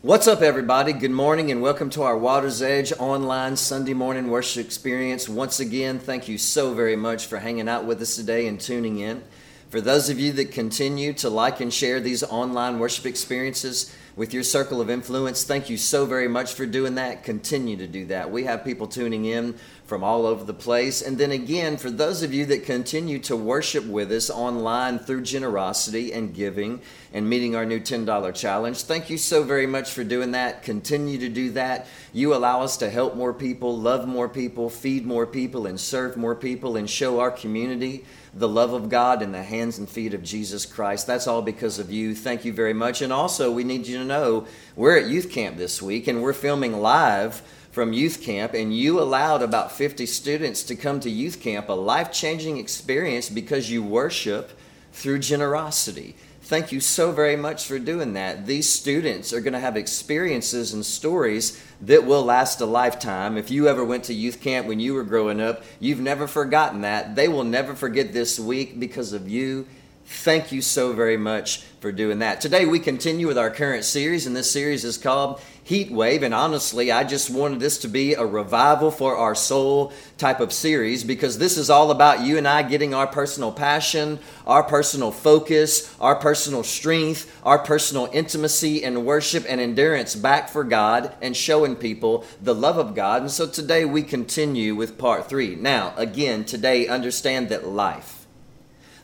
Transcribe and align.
What's 0.00 0.28
up, 0.28 0.42
everybody? 0.42 0.92
Good 0.92 1.10
morning 1.10 1.50
and 1.50 1.60
welcome 1.60 1.90
to 1.90 2.04
our 2.04 2.16
Water's 2.16 2.62
Edge 2.62 2.92
online 3.00 3.56
Sunday 3.56 3.94
morning 3.94 4.30
worship 4.30 4.64
experience. 4.64 5.28
Once 5.28 5.58
again, 5.58 5.98
thank 5.98 6.28
you 6.28 6.38
so 6.38 6.72
very 6.72 6.94
much 6.94 7.26
for 7.26 7.40
hanging 7.40 7.68
out 7.68 7.84
with 7.84 8.00
us 8.00 8.14
today 8.14 8.46
and 8.46 8.60
tuning 8.60 9.00
in. 9.00 9.24
For 9.70 9.80
those 9.80 10.08
of 10.08 10.20
you 10.20 10.30
that 10.34 10.52
continue 10.52 11.12
to 11.14 11.28
like 11.28 11.58
and 11.58 11.74
share 11.74 11.98
these 11.98 12.22
online 12.22 12.78
worship 12.78 13.06
experiences 13.06 13.92
with 14.18 14.34
your 14.34 14.42
circle 14.42 14.80
of 14.80 14.90
influence, 14.90 15.44
thank 15.44 15.70
you 15.70 15.76
so 15.76 16.04
very 16.04 16.26
much 16.26 16.54
for 16.54 16.66
doing 16.66 16.96
that. 16.96 17.22
Continue 17.22 17.76
to 17.76 17.86
do 17.86 18.04
that. 18.06 18.32
We 18.32 18.42
have 18.44 18.64
people 18.64 18.88
tuning 18.88 19.26
in 19.26 19.54
from 19.84 20.02
all 20.02 20.26
over 20.26 20.42
the 20.42 20.52
place. 20.52 21.00
And 21.02 21.16
then 21.16 21.30
again, 21.30 21.76
for 21.76 21.88
those 21.88 22.24
of 22.24 22.34
you 22.34 22.44
that 22.46 22.64
continue 22.64 23.20
to 23.20 23.36
worship 23.36 23.86
with 23.86 24.10
us 24.10 24.28
online 24.28 24.98
through 24.98 25.22
generosity 25.22 26.12
and 26.12 26.34
giving 26.34 26.80
and 27.12 27.30
meeting 27.30 27.54
our 27.54 27.64
new 27.64 27.78
$10 27.78 28.34
challenge, 28.34 28.82
thank 28.82 29.08
you 29.08 29.18
so 29.18 29.44
very 29.44 29.68
much 29.68 29.92
for 29.92 30.02
doing 30.02 30.32
that. 30.32 30.64
Continue 30.64 31.18
to 31.18 31.28
do 31.28 31.52
that. 31.52 31.86
You 32.12 32.34
allow 32.34 32.62
us 32.62 32.76
to 32.78 32.90
help 32.90 33.14
more 33.14 33.32
people, 33.32 33.78
love 33.78 34.08
more 34.08 34.28
people, 34.28 34.68
feed 34.68 35.06
more 35.06 35.28
people, 35.28 35.68
and 35.68 35.78
serve 35.78 36.16
more 36.16 36.34
people, 36.34 36.76
and 36.76 36.90
show 36.90 37.20
our 37.20 37.30
community 37.30 38.04
the 38.34 38.48
love 38.48 38.72
of 38.72 38.88
God 38.88 39.22
in 39.22 39.32
the 39.32 39.42
hands 39.42 39.78
and 39.78 39.88
feet 39.88 40.14
of 40.14 40.22
Jesus 40.22 40.66
Christ. 40.66 41.06
That's 41.06 41.26
all 41.26 41.42
because 41.42 41.78
of 41.78 41.90
you. 41.90 42.14
Thank 42.14 42.44
you 42.44 42.52
very 42.52 42.74
much. 42.74 43.02
And 43.02 43.12
also, 43.12 43.50
we 43.50 43.64
need 43.64 43.86
you 43.86 43.98
to 43.98 44.04
know 44.08 44.46
we're 44.74 44.98
at 44.98 45.06
youth 45.06 45.30
camp 45.30 45.56
this 45.56 45.80
week 45.80 46.08
and 46.08 46.22
we're 46.22 46.32
filming 46.32 46.80
live 46.80 47.42
from 47.70 47.92
youth 47.92 48.22
camp, 48.22 48.54
and 48.54 48.76
you 48.76 49.00
allowed 49.00 49.40
about 49.40 49.70
50 49.70 50.04
students 50.06 50.64
to 50.64 50.74
come 50.74 50.98
to 50.98 51.08
youth 51.08 51.40
camp, 51.40 51.68
a 51.68 51.72
life 51.72 52.10
changing 52.10 52.56
experience 52.56 53.28
because 53.28 53.70
you 53.70 53.84
worship 53.84 54.50
through 54.92 55.20
generosity. 55.20 56.16
Thank 56.42 56.72
you 56.72 56.80
so 56.80 57.12
very 57.12 57.36
much 57.36 57.66
for 57.66 57.78
doing 57.78 58.14
that. 58.14 58.46
These 58.46 58.68
students 58.68 59.34
are 59.34 59.40
going 59.40 59.52
to 59.52 59.60
have 59.60 59.76
experiences 59.76 60.72
and 60.72 60.84
stories 60.84 61.62
that 61.82 62.06
will 62.06 62.24
last 62.24 62.60
a 62.62 62.66
lifetime. 62.66 63.36
If 63.36 63.50
you 63.50 63.68
ever 63.68 63.84
went 63.84 64.04
to 64.04 64.14
youth 64.14 64.40
camp 64.40 64.66
when 64.66 64.80
you 64.80 64.94
were 64.94 65.04
growing 65.04 65.40
up, 65.40 65.62
you've 65.78 66.00
never 66.00 66.26
forgotten 66.26 66.80
that. 66.80 67.16
They 67.16 67.28
will 67.28 67.44
never 67.44 67.74
forget 67.74 68.14
this 68.14 68.40
week 68.40 68.80
because 68.80 69.12
of 69.12 69.28
you. 69.28 69.66
Thank 70.10 70.52
you 70.52 70.62
so 70.62 70.94
very 70.94 71.18
much 71.18 71.58
for 71.80 71.92
doing 71.92 72.20
that. 72.20 72.40
Today 72.40 72.64
we 72.64 72.78
continue 72.78 73.26
with 73.26 73.36
our 73.36 73.50
current 73.50 73.84
series, 73.84 74.26
and 74.26 74.34
this 74.34 74.50
series 74.50 74.82
is 74.82 74.96
called 74.96 75.38
heat 75.62 75.90
wave. 75.90 76.22
And 76.22 76.32
honestly, 76.32 76.90
I 76.90 77.04
just 77.04 77.28
wanted 77.28 77.60
this 77.60 77.76
to 77.80 77.88
be 77.88 78.14
a 78.14 78.24
revival 78.24 78.90
for 78.90 79.18
our 79.18 79.34
soul 79.34 79.92
type 80.16 80.40
of 80.40 80.50
series 80.50 81.04
because 81.04 81.36
this 81.36 81.58
is 81.58 81.68
all 81.68 81.90
about 81.90 82.22
you 82.22 82.38
and 82.38 82.48
I 82.48 82.62
getting 82.62 82.94
our 82.94 83.06
personal 83.06 83.52
passion, 83.52 84.18
our 84.46 84.62
personal 84.62 85.10
focus, 85.10 85.94
our 86.00 86.16
personal 86.16 86.62
strength, 86.62 87.30
our 87.44 87.58
personal 87.58 88.08
intimacy 88.10 88.82
and 88.84 89.04
worship 89.04 89.44
and 89.46 89.60
endurance 89.60 90.16
back 90.16 90.48
for 90.48 90.64
God 90.64 91.14
and 91.20 91.36
showing 91.36 91.76
people 91.76 92.24
the 92.40 92.54
love 92.54 92.78
of 92.78 92.94
God. 92.94 93.20
And 93.20 93.30
so 93.30 93.46
today 93.46 93.84
we 93.84 94.02
continue 94.02 94.74
with 94.74 94.96
part 94.96 95.28
three. 95.28 95.54
Now, 95.54 95.92
again, 95.98 96.46
today 96.46 96.88
understand 96.88 97.50
that 97.50 97.66
life 97.66 98.17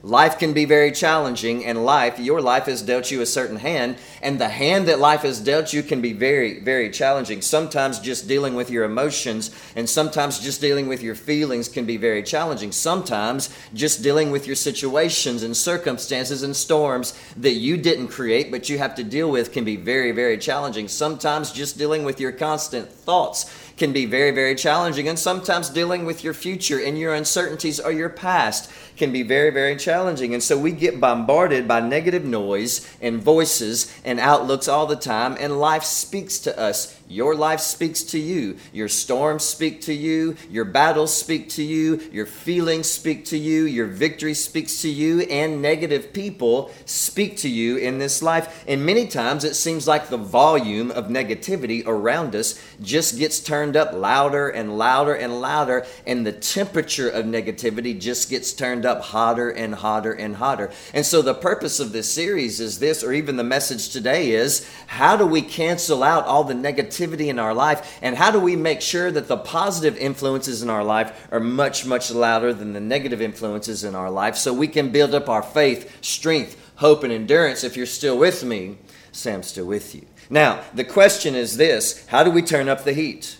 Life 0.04 0.38
can 0.38 0.52
be 0.52 0.66
very 0.66 0.92
challenging, 0.92 1.64
and 1.64 1.86
life, 1.86 2.18
your 2.18 2.42
life 2.42 2.66
has 2.66 2.82
dealt 2.82 3.10
you 3.10 3.22
a 3.22 3.26
certain 3.26 3.56
hand, 3.56 3.96
and 4.20 4.38
the 4.38 4.50
hand 4.50 4.86
that 4.86 4.98
life 4.98 5.22
has 5.22 5.40
dealt 5.40 5.72
you 5.72 5.82
can 5.82 6.02
be 6.02 6.12
very, 6.12 6.60
very 6.60 6.90
challenging. 6.90 7.40
Sometimes 7.40 7.98
just 8.00 8.28
dealing 8.28 8.54
with 8.54 8.68
your 8.68 8.84
emotions, 8.84 9.50
and 9.74 9.88
sometimes 9.88 10.40
just 10.40 10.60
dealing 10.60 10.88
with 10.88 11.02
your 11.02 11.14
feelings 11.14 11.70
can 11.70 11.86
be 11.86 11.96
very 11.96 12.22
challenging. 12.22 12.70
Sometimes 12.70 13.48
just 13.72 14.02
dealing 14.02 14.30
with 14.30 14.46
your 14.46 14.56
situations 14.56 15.42
and 15.42 15.56
circumstances 15.56 16.42
and 16.42 16.54
storms 16.54 17.18
that 17.38 17.52
you 17.52 17.78
didn't 17.78 18.08
create, 18.08 18.50
but 18.50 18.68
you 18.68 18.76
have 18.76 18.94
to 18.96 19.04
deal 19.04 19.30
with 19.30 19.52
can 19.52 19.64
be 19.64 19.76
very, 19.76 20.12
very 20.12 20.36
challenging. 20.36 20.86
Sometimes 20.86 21.50
just 21.50 21.78
dealing 21.78 22.04
with 22.04 22.20
your 22.20 22.32
constant 22.32 22.92
thoughts 22.92 23.50
can 23.76 23.92
be 23.92 24.06
very, 24.06 24.30
very 24.30 24.54
challenging. 24.54 25.08
And 25.08 25.18
sometimes 25.18 25.68
dealing 25.68 26.04
with 26.04 26.22
your 26.22 26.34
future 26.34 26.80
and 26.80 26.98
your 26.98 27.14
uncertainties 27.14 27.80
or 27.80 27.90
your 27.90 28.08
past 28.08 28.70
can 28.96 29.12
be 29.12 29.22
very, 29.22 29.50
very 29.50 29.76
challenging. 29.76 30.32
And 30.32 30.42
so 30.42 30.56
we 30.56 30.72
get 30.72 31.00
bombarded 31.00 31.66
by 31.66 31.80
negative 31.80 32.24
noise 32.24 32.88
and 33.00 33.20
voices 33.20 33.92
and 34.04 34.20
outlooks 34.20 34.68
all 34.68 34.86
the 34.86 34.96
time, 34.96 35.36
and 35.40 35.58
life 35.58 35.82
speaks 35.82 36.38
to 36.40 36.58
us 36.58 37.00
your 37.08 37.34
life 37.34 37.60
speaks 37.60 38.02
to 38.04 38.18
you. 38.18 38.56
Your 38.72 38.88
storms 38.88 39.44
speak 39.44 39.82
to 39.82 39.92
you. 39.92 40.36
Your 40.48 40.64
battles 40.64 41.14
speak 41.14 41.50
to 41.50 41.62
you. 41.62 42.00
Your 42.12 42.24
feelings 42.24 42.88
speak 42.88 43.26
to 43.26 43.36
you. 43.36 43.64
Your 43.64 43.86
victory 43.86 44.32
speaks 44.32 44.80
to 44.82 44.88
you. 44.88 45.20
And 45.22 45.60
negative 45.60 46.12
people 46.14 46.70
speak 46.86 47.36
to 47.38 47.48
you 47.48 47.76
in 47.76 47.98
this 47.98 48.22
life. 48.22 48.64
And 48.66 48.86
many 48.86 49.06
times 49.06 49.44
it 49.44 49.54
seems 49.54 49.86
like 49.86 50.08
the 50.08 50.16
volume 50.16 50.90
of 50.90 51.08
negativity 51.08 51.86
around 51.86 52.34
us 52.34 52.58
just 52.80 53.18
gets 53.18 53.38
turned 53.38 53.76
up 53.76 53.92
louder 53.92 54.48
and 54.48 54.78
louder 54.78 55.14
and 55.14 55.40
louder. 55.42 55.84
And 56.06 56.26
the 56.26 56.32
temperature 56.32 57.10
of 57.10 57.26
negativity 57.26 58.00
just 58.00 58.30
gets 58.30 58.52
turned 58.54 58.86
up 58.86 59.02
hotter 59.02 59.50
and 59.50 59.74
hotter 59.74 60.12
and 60.12 60.36
hotter. 60.36 60.70
And 60.94 61.04
so 61.04 61.20
the 61.20 61.34
purpose 61.34 61.80
of 61.80 61.92
this 61.92 62.10
series 62.10 62.60
is 62.60 62.78
this, 62.78 63.04
or 63.04 63.12
even 63.12 63.36
the 63.36 63.44
message 63.44 63.90
today 63.90 64.30
is 64.30 64.66
how 64.86 65.16
do 65.16 65.26
we 65.26 65.42
cancel 65.42 66.02
out 66.02 66.24
all 66.24 66.44
the 66.44 66.54
negativity? 66.54 66.93
Negativity 66.94 67.28
in 67.28 67.38
our 67.38 67.54
life? 67.54 67.98
And 68.02 68.16
how 68.16 68.30
do 68.30 68.40
we 68.40 68.56
make 68.56 68.80
sure 68.80 69.10
that 69.10 69.28
the 69.28 69.36
positive 69.36 69.96
influences 69.96 70.62
in 70.62 70.70
our 70.70 70.84
life 70.84 71.28
are 71.30 71.40
much, 71.40 71.86
much 71.86 72.10
louder 72.10 72.52
than 72.52 72.72
the 72.72 72.80
negative 72.80 73.20
influences 73.20 73.84
in 73.84 73.94
our 73.94 74.10
life 74.10 74.36
so 74.36 74.52
we 74.52 74.68
can 74.68 74.90
build 74.90 75.14
up 75.14 75.28
our 75.28 75.42
faith, 75.42 76.04
strength, 76.04 76.56
hope, 76.76 77.04
and 77.04 77.12
endurance? 77.12 77.64
If 77.64 77.76
you're 77.76 77.86
still 77.86 78.18
with 78.18 78.44
me, 78.44 78.78
Sam's 79.12 79.48
still 79.48 79.66
with 79.66 79.94
you. 79.94 80.06
Now, 80.30 80.62
the 80.72 80.84
question 80.84 81.34
is 81.34 81.56
this 81.56 82.06
how 82.06 82.24
do 82.24 82.30
we 82.30 82.42
turn 82.42 82.68
up 82.68 82.84
the 82.84 82.92
heat? 82.92 83.38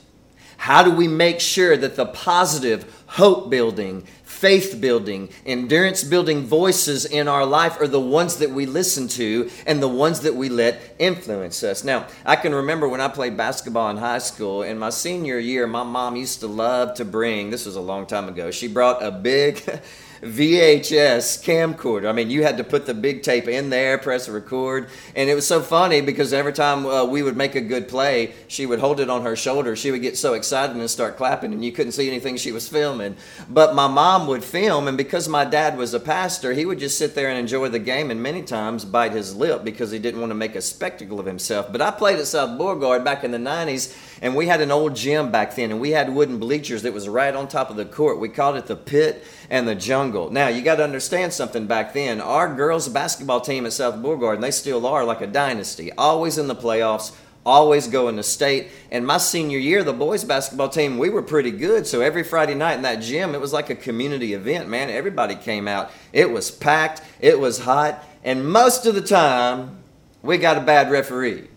How 0.56 0.82
do 0.82 0.90
we 0.90 1.08
make 1.08 1.40
sure 1.40 1.76
that 1.76 1.96
the 1.96 2.06
positive, 2.06 3.02
hope 3.06 3.50
building, 3.50 4.06
faith 4.44 4.78
building, 4.78 5.30
endurance 5.46 6.04
building 6.04 6.42
voices 6.42 7.06
in 7.06 7.28
our 7.28 7.46
life 7.46 7.80
are 7.80 7.88
the 7.88 7.98
ones 7.98 8.36
that 8.36 8.50
we 8.50 8.66
listen 8.66 9.08
to 9.08 9.50
and 9.66 9.82
the 9.82 9.88
ones 9.88 10.20
that 10.20 10.34
we 10.34 10.50
let 10.50 10.94
influence 10.98 11.62
us. 11.62 11.82
Now, 11.82 12.06
I 12.26 12.36
can 12.36 12.54
remember 12.54 12.86
when 12.86 13.00
I 13.00 13.08
played 13.08 13.38
basketball 13.38 13.88
in 13.88 13.96
high 13.96 14.18
school, 14.18 14.60
in 14.60 14.78
my 14.78 14.90
senior 14.90 15.38
year, 15.38 15.66
my 15.66 15.82
mom 15.82 16.14
used 16.14 16.40
to 16.40 16.46
love 16.46 16.92
to 16.96 17.06
bring, 17.06 17.48
this 17.48 17.64
was 17.64 17.76
a 17.76 17.80
long 17.80 18.04
time 18.04 18.28
ago, 18.28 18.50
she 18.50 18.68
brought 18.68 19.02
a 19.02 19.10
big 19.10 19.62
VHS 20.24 21.44
camcorder. 21.44 22.08
I 22.08 22.12
mean, 22.12 22.30
you 22.30 22.42
had 22.42 22.56
to 22.56 22.64
put 22.64 22.86
the 22.86 22.94
big 22.94 23.22
tape 23.22 23.46
in 23.46 23.70
there, 23.70 23.98
press 23.98 24.28
record, 24.28 24.88
and 25.14 25.28
it 25.28 25.34
was 25.34 25.46
so 25.46 25.60
funny 25.60 26.00
because 26.00 26.32
every 26.32 26.52
time 26.52 26.86
uh, 26.86 27.04
we 27.04 27.22
would 27.22 27.36
make 27.36 27.54
a 27.54 27.60
good 27.60 27.88
play, 27.88 28.34
she 28.48 28.64
would 28.64 28.78
hold 28.78 29.00
it 29.00 29.10
on 29.10 29.22
her 29.22 29.36
shoulder. 29.36 29.76
She 29.76 29.90
would 29.90 30.02
get 30.02 30.16
so 30.16 30.34
excited 30.34 30.76
and 30.76 30.90
start 30.90 31.16
clapping, 31.16 31.52
and 31.52 31.64
you 31.64 31.72
couldn't 31.72 31.92
see 31.92 32.08
anything 32.08 32.36
she 32.36 32.52
was 32.52 32.68
filming. 32.68 33.16
But 33.48 33.74
my 33.74 33.86
mom 33.86 34.26
would 34.26 34.42
film, 34.42 34.88
and 34.88 34.96
because 34.96 35.28
my 35.28 35.44
dad 35.44 35.76
was 35.76 35.92
a 35.92 36.00
pastor, 36.00 36.54
he 36.54 36.64
would 36.64 36.78
just 36.78 36.96
sit 36.96 37.14
there 37.14 37.28
and 37.28 37.38
enjoy 37.38 37.68
the 37.68 37.78
game, 37.78 38.10
and 38.10 38.22
many 38.22 38.42
times 38.42 38.84
bite 38.84 39.12
his 39.12 39.36
lip 39.36 39.62
because 39.62 39.90
he 39.90 39.98
didn't 39.98 40.20
want 40.20 40.30
to 40.30 40.34
make 40.34 40.54
a 40.54 40.62
spectacle 40.62 41.20
of 41.20 41.26
himself. 41.26 41.70
But 41.70 41.82
I 41.82 41.90
played 41.90 42.18
at 42.18 42.26
South 42.26 42.58
Beauregard 42.58 43.04
back 43.04 43.24
in 43.24 43.30
the 43.30 43.38
90s, 43.38 43.94
and 44.24 44.34
we 44.34 44.46
had 44.46 44.62
an 44.62 44.70
old 44.70 44.96
gym 44.96 45.30
back 45.30 45.54
then, 45.54 45.70
and 45.70 45.78
we 45.78 45.90
had 45.90 46.08
wooden 46.08 46.38
bleachers 46.38 46.80
that 46.80 46.94
was 46.94 47.10
right 47.10 47.34
on 47.34 47.46
top 47.46 47.68
of 47.68 47.76
the 47.76 47.84
court. 47.84 48.18
We 48.18 48.30
called 48.30 48.56
it 48.56 48.64
the 48.64 48.74
pit 48.74 49.22
and 49.50 49.68
the 49.68 49.74
jungle. 49.74 50.30
Now, 50.30 50.48
you 50.48 50.62
got 50.62 50.76
to 50.76 50.82
understand 50.82 51.34
something 51.34 51.66
back 51.66 51.92
then. 51.92 52.22
Our 52.22 52.54
girls' 52.54 52.88
basketball 52.88 53.42
team 53.42 53.66
at 53.66 53.74
South 53.74 54.00
Beauregard, 54.00 54.36
and 54.36 54.42
they 54.42 54.50
still 54.50 54.86
are 54.86 55.04
like 55.04 55.20
a 55.20 55.26
dynasty, 55.26 55.92
always 55.92 56.38
in 56.38 56.46
the 56.46 56.56
playoffs, 56.56 57.14
always 57.44 57.86
going 57.86 58.16
to 58.16 58.22
state. 58.22 58.70
And 58.90 59.06
my 59.06 59.18
senior 59.18 59.58
year, 59.58 59.84
the 59.84 59.92
boys' 59.92 60.24
basketball 60.24 60.70
team, 60.70 60.96
we 60.96 61.10
were 61.10 61.20
pretty 61.20 61.50
good. 61.50 61.86
So 61.86 62.00
every 62.00 62.24
Friday 62.24 62.54
night 62.54 62.76
in 62.76 62.82
that 62.82 63.02
gym, 63.02 63.34
it 63.34 63.42
was 63.42 63.52
like 63.52 63.68
a 63.68 63.74
community 63.74 64.32
event, 64.32 64.70
man. 64.70 64.88
Everybody 64.88 65.34
came 65.34 65.68
out. 65.68 65.90
It 66.14 66.30
was 66.30 66.50
packed, 66.50 67.02
it 67.20 67.38
was 67.38 67.58
hot, 67.58 68.02
and 68.24 68.50
most 68.50 68.86
of 68.86 68.94
the 68.94 69.02
time, 69.02 69.76
we 70.22 70.38
got 70.38 70.56
a 70.56 70.62
bad 70.62 70.90
referee. 70.90 71.48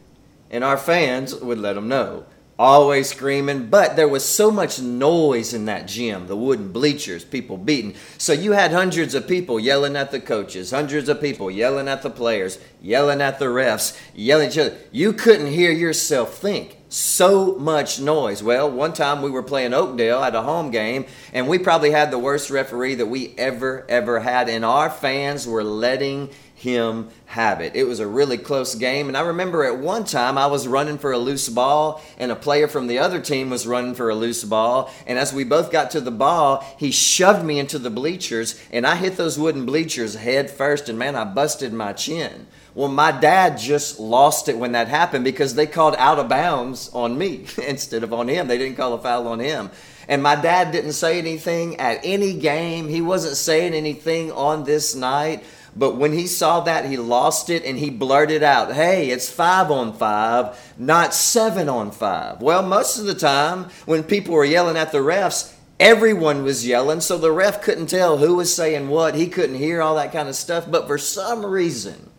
And 0.51 0.65
our 0.65 0.77
fans 0.77 1.33
would 1.33 1.59
let 1.59 1.75
them 1.75 1.87
know 1.87 2.25
always 2.59 3.09
screaming, 3.09 3.67
but 3.67 3.95
there 3.95 4.07
was 4.07 4.25
so 4.25 4.49
much 4.49 4.81
noise 4.81 5.53
in 5.53 5.65
that 5.65 5.87
gym, 5.87 6.27
the 6.27 6.35
wooden 6.35 6.71
bleachers, 6.71 7.23
people 7.23 7.57
beating. 7.57 7.93
So 8.17 8.33
you 8.33 8.53
had 8.53 8.71
hundreds 8.71 9.13
of 9.13 9.27
people 9.27 9.59
yelling 9.59 9.95
at 9.95 10.11
the 10.11 10.19
coaches, 10.19 10.71
hundreds 10.71 11.07
of 11.07 11.21
people 11.21 11.51
yelling 11.51 11.87
at 11.87 12.01
the 12.01 12.09
players, 12.09 12.59
yelling 12.81 13.21
at 13.21 13.37
the 13.39 13.45
refs, 13.45 13.99
yelling 14.15 14.47
at 14.47 14.53
each 14.53 14.57
other. 14.57 14.77
You 14.91 15.13
couldn't 15.13 15.51
hear 15.51 15.71
yourself 15.71 16.37
think. 16.37 16.77
So 16.89 17.55
much 17.55 17.99
noise. 17.99 18.41
Well, 18.41 18.71
one 18.71 18.93
time 18.93 19.21
we 19.21 19.29
were 19.29 19.43
playing 19.43 19.73
Oakdale 19.73 20.23
at 20.23 20.35
a 20.35 20.41
home 20.41 20.71
game, 20.71 21.05
and 21.33 21.47
we 21.47 21.59
probably 21.59 21.91
had 21.91 22.11
the 22.11 22.17
worst 22.17 22.49
referee 22.49 22.95
that 22.95 23.07
we 23.07 23.35
ever, 23.37 23.85
ever 23.89 24.21
had, 24.21 24.47
and 24.47 24.63
our 24.63 24.89
fans 24.89 25.45
were 25.45 25.65
letting 25.65 26.29
him 26.57 27.07
have 27.27 27.61
it. 27.61 27.75
It 27.75 27.83
was 27.83 27.99
a 27.99 28.07
really 28.07 28.39
close 28.39 28.73
game. 28.73 29.09
And 29.09 29.15
I 29.15 29.21
remember 29.21 29.63
at 29.63 29.77
one 29.77 30.05
time 30.05 30.39
I 30.39 30.47
was 30.47 30.67
running 30.67 30.97
for 30.97 31.11
a 31.11 31.17
loose 31.19 31.47
ball, 31.49 32.01
and 32.17 32.31
a 32.31 32.35
player 32.35 32.67
from 32.67 32.87
the 32.87 32.97
other 32.97 33.21
team 33.21 33.51
was 33.51 33.67
running 33.67 33.93
for 33.93 34.09
a 34.09 34.15
loose 34.15 34.43
ball. 34.43 34.91
And 35.05 35.19
as 35.19 35.31
we 35.31 35.43
both 35.43 35.71
got 35.71 35.91
to 35.91 36.01
the 36.01 36.09
ball, 36.09 36.65
he 36.79 36.89
shoved 36.89 37.45
me 37.45 37.59
into 37.59 37.77
the 37.77 37.91
bleachers, 37.91 38.59
and 38.71 38.87
I 38.87 38.95
hit 38.95 39.17
those 39.17 39.37
wooden 39.37 39.67
bleachers 39.67 40.15
head 40.15 40.49
first, 40.49 40.89
and 40.89 40.97
man, 40.97 41.15
I 41.15 41.25
busted 41.25 41.73
my 41.73 41.93
chin. 41.93 42.47
Well, 42.73 42.87
my 42.87 43.11
dad 43.11 43.59
just 43.59 43.99
lost 43.99 44.49
it 44.49 44.57
when 44.57 44.71
that 44.71 44.87
happened 44.87 45.25
because 45.25 45.53
they 45.53 45.67
called 45.67 45.95
out 45.99 46.17
of 46.17 46.27
bounds 46.27 46.89
on 46.91 47.19
me 47.19 47.45
instead 47.67 48.03
of 48.03 48.13
on 48.13 48.27
him. 48.27 48.47
They 48.47 48.57
didn't 48.57 48.77
call 48.77 48.93
a 48.93 48.97
foul 48.99 49.27
on 49.27 49.39
him. 49.39 49.69
And 50.07 50.23
my 50.23 50.35
dad 50.35 50.71
didn't 50.71 50.93
say 50.93 51.19
anything 51.19 51.79
at 51.79 51.99
any 52.03 52.33
game. 52.33 52.87
He 52.87 53.01
wasn't 53.01 53.35
saying 53.35 53.73
anything 53.73 54.31
on 54.31 54.63
this 54.63 54.95
night. 54.95 55.43
But 55.77 55.95
when 55.95 56.11
he 56.11 56.25
saw 56.25 56.61
that, 56.61 56.85
he 56.85 56.97
lost 56.97 57.51
it 57.51 57.63
and 57.63 57.77
he 57.77 57.91
blurted 57.91 58.41
out, 58.41 58.73
Hey, 58.73 59.09
it's 59.09 59.29
five 59.29 59.69
on 59.69 59.93
five, 59.93 60.73
not 60.77 61.13
seven 61.13 61.69
on 61.69 61.91
five. 61.91 62.41
Well, 62.41 62.63
most 62.63 62.97
of 62.97 63.05
the 63.05 63.13
time, 63.13 63.65
when 63.85 64.03
people 64.03 64.33
were 64.33 64.43
yelling 64.45 64.75
at 64.75 64.91
the 64.91 64.97
refs, 64.97 65.53
everyone 65.79 66.43
was 66.43 66.65
yelling, 66.65 67.01
so 67.01 67.17
the 67.17 67.31
ref 67.31 67.61
couldn't 67.61 67.87
tell 67.87 68.17
who 68.17 68.35
was 68.35 68.55
saying 68.55 68.89
what. 68.89 69.13
He 69.13 69.27
couldn't 69.27 69.57
hear 69.57 69.81
all 69.81 69.95
that 69.95 70.11
kind 70.11 70.27
of 70.27 70.35
stuff. 70.35 70.69
But 70.69 70.87
for 70.87 70.97
some 70.97 71.45
reason, 71.45 72.09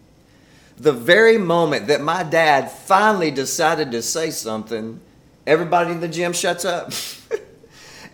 the 0.76 0.92
very 0.92 1.36
moment 1.36 1.88
that 1.88 2.00
my 2.00 2.22
dad 2.22 2.70
finally 2.70 3.32
decided 3.32 3.90
to 3.90 4.02
say 4.02 4.30
something, 4.30 5.00
everybody 5.46 5.90
in 5.90 6.00
the 6.00 6.06
gym 6.06 6.32
shuts 6.32 6.64
up. 6.64 6.92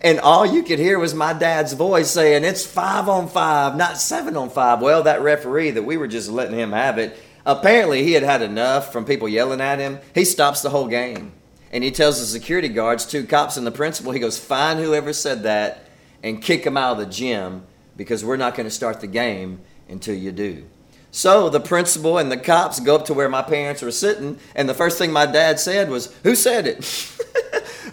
and 0.01 0.19
all 0.19 0.45
you 0.45 0.63
could 0.63 0.79
hear 0.79 0.99
was 0.99 1.13
my 1.13 1.33
dad's 1.33 1.73
voice 1.73 2.11
saying, 2.11 2.43
It's 2.43 2.65
five 2.65 3.09
on 3.09 3.27
five, 3.27 3.75
not 3.75 3.97
seven 3.97 4.37
on 4.37 4.49
five. 4.49 4.81
Well, 4.81 5.03
that 5.03 5.21
referee 5.21 5.71
that 5.71 5.83
we 5.83 5.97
were 5.97 6.07
just 6.07 6.29
letting 6.29 6.57
him 6.57 6.71
have 6.71 6.97
it, 6.97 7.17
apparently 7.45 8.03
he 8.03 8.13
had 8.13 8.23
had 8.23 8.41
enough 8.41 8.91
from 8.91 9.05
people 9.05 9.27
yelling 9.27 9.61
at 9.61 9.79
him. 9.79 9.99
He 10.13 10.25
stops 10.25 10.61
the 10.61 10.69
whole 10.69 10.87
game. 10.87 11.31
And 11.71 11.83
he 11.83 11.91
tells 11.91 12.19
the 12.19 12.25
security 12.25 12.69
guards, 12.69 13.05
two 13.05 13.25
cops 13.25 13.57
and 13.57 13.67
the 13.67 13.71
principal, 13.71 14.11
he 14.11 14.19
goes, 14.19 14.39
Find 14.39 14.79
whoever 14.79 15.11
said 15.13 15.43
that 15.43 15.89
and 16.23 16.41
kick 16.41 16.65
him 16.65 16.77
out 16.77 16.93
of 16.93 16.97
the 16.99 17.05
gym 17.05 17.63
because 17.97 18.23
we're 18.23 18.37
not 18.37 18.55
going 18.55 18.67
to 18.67 18.71
start 18.71 19.01
the 19.01 19.07
game 19.07 19.61
until 19.89 20.15
you 20.15 20.31
do. 20.31 20.65
So 21.11 21.49
the 21.49 21.61
principal 21.61 22.17
and 22.17 22.31
the 22.31 22.37
cops 22.37 22.79
go 22.79 22.95
up 22.95 23.05
to 23.05 23.13
where 23.13 23.29
my 23.29 23.41
parents 23.41 23.81
were 23.81 23.91
sitting, 23.91 24.37
and 24.53 24.67
the 24.67 24.73
first 24.73 24.97
thing 24.97 25.11
my 25.11 25.25
dad 25.25 25.59
said 25.59 25.89
was, 25.89 26.13
Who 26.23 26.35
said 26.35 26.67
it? 26.67 27.11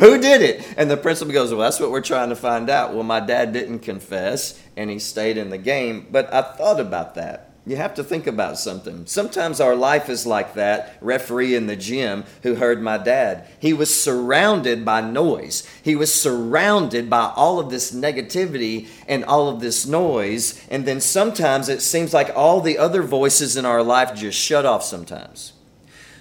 Who 0.03 0.19
did 0.19 0.43
it? 0.43 0.67
And 0.77 0.91
the 0.91 0.97
principal 0.97 1.33
goes, 1.33 1.53
Well, 1.53 1.61
that's 1.61 1.79
what 1.79 1.93
we're 1.93 2.01
trying 2.01 2.31
to 2.31 2.37
find 2.37 2.69
out. 2.69 2.93
Well, 2.93 3.05
my 3.05 3.21
dad 3.21 3.53
didn't 3.53 3.81
confess, 3.81 4.61
and 4.77 4.91
he 4.91 4.99
stayed 4.99 5.39
in 5.39 5.51
the 5.51 5.59
game. 5.59 6.09
But 6.11 6.35
I 6.35 6.43
thought 6.43 6.81
about 6.81 7.15
that. 7.15 7.53
You 7.65 7.77
have 7.77 7.95
to 7.95 8.03
think 8.03 8.27
about 8.27 8.59
something. 8.59 9.07
Sometimes 9.07 9.61
our 9.61 9.77
life 9.77 10.09
is 10.09 10.27
like 10.27 10.55
that 10.55 10.97
referee 11.01 11.55
in 11.55 11.69
the 11.69 11.77
gym 11.77 12.25
who 12.43 12.57
heard 12.57 12.83
my 12.83 12.99
dad. 12.99 13.47
He 13.61 13.73
was 13.73 13.95
surrounded 13.95 14.85
by 14.85 15.03
noise. 15.03 15.65
He 15.85 15.95
was 15.95 16.13
surrounded 16.13 17.09
by 17.09 17.33
all 17.37 17.61
of 17.61 17.71
this 17.71 17.93
negativity 17.93 18.89
and 19.07 19.25
all 19.25 19.49
of 19.49 19.61
this 19.61 19.87
noise. 19.87 20.61
And 20.69 20.85
then 20.85 21.01
sometimes 21.01 21.69
it 21.69 21.81
seems 21.81 22.13
like 22.13 22.33
all 22.35 22.61
the 22.61 22.77
other 22.77 23.03
voices 23.03 23.57
in 23.57 23.65
our 23.65 23.85
life 23.85 24.17
just 24.17 24.37
shut 24.37 24.67
off 24.67 24.83
sometimes. 24.83 25.53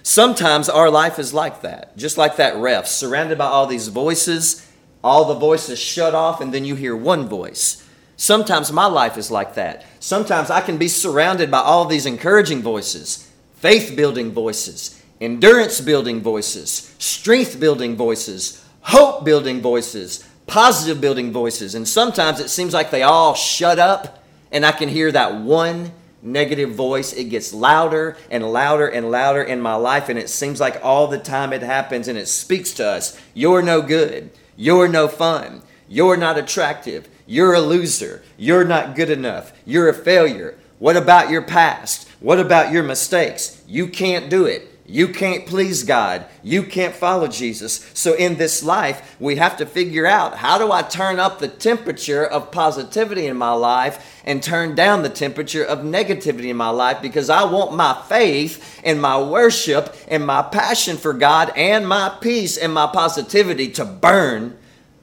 Sometimes 0.02 0.68
our 0.68 0.90
life 0.90 1.18
is 1.18 1.32
like 1.32 1.62
that, 1.62 1.96
just 1.96 2.18
like 2.18 2.36
that 2.36 2.56
ref, 2.56 2.86
surrounded 2.86 3.38
by 3.38 3.46
all 3.46 3.66
these 3.66 3.88
voices. 3.88 4.68
All 5.04 5.24
the 5.24 5.34
voices 5.34 5.78
shut 5.78 6.14
off, 6.14 6.40
and 6.40 6.52
then 6.52 6.64
you 6.64 6.74
hear 6.74 6.96
one 6.96 7.28
voice. 7.28 7.86
Sometimes 8.16 8.72
my 8.72 8.86
life 8.86 9.16
is 9.16 9.30
like 9.30 9.54
that. 9.54 9.84
Sometimes 9.98 10.50
I 10.50 10.60
can 10.60 10.78
be 10.78 10.88
surrounded 10.88 11.50
by 11.50 11.58
all 11.58 11.86
these 11.86 12.06
encouraging 12.06 12.62
voices, 12.62 13.28
faith 13.54 13.96
building 13.96 14.32
voices, 14.32 15.02
endurance 15.20 15.80
building 15.80 16.20
voices, 16.20 16.94
strength 16.98 17.58
building 17.58 17.96
voices, 17.96 18.64
hope 18.80 19.24
building 19.24 19.60
voices, 19.60 20.28
positive 20.46 21.00
building 21.00 21.32
voices. 21.32 21.74
And 21.74 21.86
sometimes 21.86 22.40
it 22.40 22.50
seems 22.50 22.74
like 22.74 22.90
they 22.90 23.02
all 23.02 23.34
shut 23.34 23.78
up, 23.78 24.22
and 24.50 24.66
I 24.66 24.72
can 24.72 24.88
hear 24.88 25.10
that 25.12 25.34
one 25.34 25.92
negative 26.22 26.74
voice. 26.74 27.12
It 27.12 27.24
gets 27.24 27.52
louder 27.52 28.16
and 28.30 28.52
louder 28.52 28.86
and 28.86 29.10
louder 29.10 29.42
in 29.42 29.60
my 29.60 29.74
life, 29.74 30.08
and 30.08 30.18
it 30.18 30.30
seems 30.30 30.60
like 30.60 30.80
all 30.82 31.08
the 31.08 31.18
time 31.18 31.52
it 31.52 31.62
happens 31.62 32.08
and 32.08 32.16
it 32.16 32.28
speaks 32.28 32.72
to 32.74 32.86
us. 32.86 33.20
You're 33.34 33.62
no 33.62 33.82
good. 33.82 34.30
You're 34.56 34.88
no 34.88 35.08
fun. 35.08 35.62
You're 35.88 36.16
not 36.16 36.38
attractive. 36.38 37.08
You're 37.26 37.54
a 37.54 37.60
loser. 37.60 38.22
You're 38.36 38.64
not 38.64 38.94
good 38.94 39.10
enough. 39.10 39.52
You're 39.64 39.88
a 39.88 39.94
failure. 39.94 40.58
What 40.78 40.96
about 40.96 41.30
your 41.30 41.42
past? 41.42 42.08
What 42.20 42.40
about 42.40 42.72
your 42.72 42.82
mistakes? 42.82 43.62
You 43.66 43.88
can't 43.88 44.30
do 44.30 44.46
it. 44.46 44.71
You 44.92 45.08
can't 45.08 45.46
please 45.46 45.84
God. 45.84 46.26
You 46.42 46.64
can't 46.64 46.94
follow 46.94 47.26
Jesus. 47.26 47.90
So, 47.94 48.12
in 48.12 48.36
this 48.36 48.62
life, 48.62 49.16
we 49.18 49.36
have 49.36 49.56
to 49.56 49.64
figure 49.64 50.04
out 50.04 50.36
how 50.36 50.58
do 50.58 50.70
I 50.70 50.82
turn 50.82 51.18
up 51.18 51.38
the 51.38 51.48
temperature 51.48 52.26
of 52.26 52.50
positivity 52.50 53.26
in 53.26 53.38
my 53.38 53.52
life 53.52 54.20
and 54.26 54.42
turn 54.42 54.74
down 54.74 55.02
the 55.02 55.08
temperature 55.08 55.64
of 55.64 55.78
negativity 55.78 56.50
in 56.50 56.58
my 56.58 56.68
life 56.68 57.00
because 57.00 57.30
I 57.30 57.44
want 57.44 57.74
my 57.74 58.02
faith 58.06 58.82
and 58.84 59.00
my 59.00 59.18
worship 59.18 59.96
and 60.08 60.26
my 60.26 60.42
passion 60.42 60.98
for 60.98 61.14
God 61.14 61.54
and 61.56 61.88
my 61.88 62.14
peace 62.20 62.58
and 62.58 62.74
my 62.74 62.86
positivity 62.86 63.68
to 63.70 63.86
burn 63.86 64.58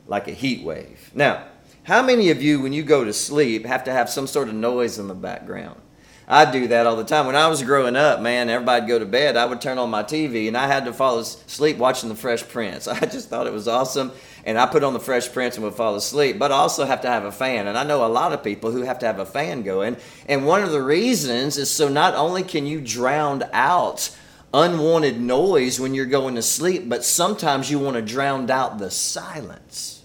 like 0.06 0.28
a 0.28 0.34
heat 0.34 0.64
wave. 0.64 1.10
Now, 1.16 1.46
how 1.82 2.04
many 2.04 2.30
of 2.30 2.44
you, 2.44 2.62
when 2.62 2.74
you 2.74 2.84
go 2.84 3.04
to 3.04 3.12
sleep, 3.12 3.66
have 3.66 3.86
to 3.86 3.92
have 3.92 4.08
some 4.08 4.28
sort 4.28 4.50
of 4.50 4.54
noise 4.54 5.00
in 5.00 5.08
the 5.08 5.16
background? 5.16 5.82
I 6.32 6.50
do 6.52 6.68
that 6.68 6.86
all 6.86 6.96
the 6.96 7.04
time. 7.04 7.26
When 7.26 7.36
I 7.36 7.48
was 7.48 7.64
growing 7.64 7.96
up, 7.96 8.22
man, 8.22 8.52
everybody'd 8.52 8.88
go 8.88 9.00
to 9.00 9.06
bed. 9.06 9.36
I 9.36 9.48
would 9.48 9.60
turn 9.60 9.80
on 9.80 9.90
my 9.90 10.04
TV 10.04 10.48
and 10.48 10.56
I 10.56 10.68
had 10.68 10.86
to 10.86 10.94
fall 10.94 11.18
asleep 11.18 11.78
watching 11.78 12.08
The 12.08 12.14
Fresh 12.14 12.48
Prince. 12.50 12.88
I 12.88 13.00
just 13.00 13.30
thought 13.30 13.48
it 13.48 13.54
was 13.54 13.68
awesome. 13.68 14.12
And 14.46 14.56
I 14.60 14.68
put 14.68 14.84
on 14.84 14.94
The 14.94 15.00
Fresh 15.00 15.34
Prince 15.34 15.56
and 15.56 15.64
would 15.64 15.74
fall 15.74 15.96
asleep. 15.96 16.38
But 16.38 16.52
I 16.52 16.56
also 16.58 16.86
have 16.86 17.02
to 17.02 17.08
have 17.08 17.26
a 17.26 17.32
fan. 17.32 17.68
And 17.68 17.76
I 17.76 17.84
know 17.84 18.06
a 18.06 18.08
lot 18.08 18.32
of 18.32 18.44
people 18.44 18.70
who 18.70 18.84
have 18.84 19.00
to 19.00 19.08
have 19.08 19.18
a 19.18 19.26
fan 19.26 19.64
going. 19.64 19.98
And 20.28 20.46
one 20.46 20.62
of 20.62 20.70
the 20.70 20.84
reasons 20.84 21.58
is 21.58 21.72
so 21.72 21.90
not 21.90 22.14
only 22.14 22.44
can 22.44 22.68
you 22.68 22.80
drown 22.80 23.44
out 23.52 24.16
unwanted 24.54 25.20
noise 25.20 25.80
when 25.80 25.96
you're 25.96 26.06
going 26.06 26.36
to 26.36 26.44
sleep, 26.44 26.88
but 26.88 27.04
sometimes 27.04 27.72
you 27.72 27.80
want 27.80 27.96
to 27.96 28.04
drown 28.04 28.50
out 28.52 28.78
the 28.78 28.92
silence. 28.92 30.04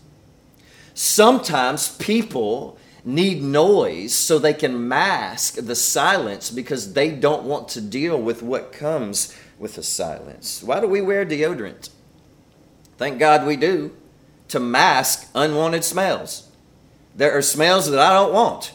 Sometimes 0.94 1.94
people 1.96 2.78
need 3.04 3.42
noise 3.42 4.14
so 4.14 4.38
they 4.38 4.54
can 4.54 4.88
mask 4.88 5.56
the 5.56 5.74
silence 5.74 6.50
because 6.50 6.94
they 6.94 7.10
don't 7.10 7.44
want 7.44 7.68
to 7.68 7.80
deal 7.80 8.20
with 8.20 8.42
what 8.42 8.72
comes 8.72 9.36
with 9.58 9.74
the 9.74 9.82
silence. 9.82 10.62
Why 10.62 10.80
do 10.80 10.88
we 10.88 11.00
wear 11.00 11.26
deodorant? 11.26 11.90
Thank 12.96 13.18
God 13.18 13.46
we 13.46 13.56
do 13.56 13.94
to 14.48 14.60
mask 14.60 15.28
unwanted 15.34 15.84
smells. 15.84 16.50
There 17.14 17.36
are 17.36 17.42
smells 17.42 17.90
that 17.90 18.00
I 18.00 18.12
don't 18.12 18.32
want. 18.32 18.72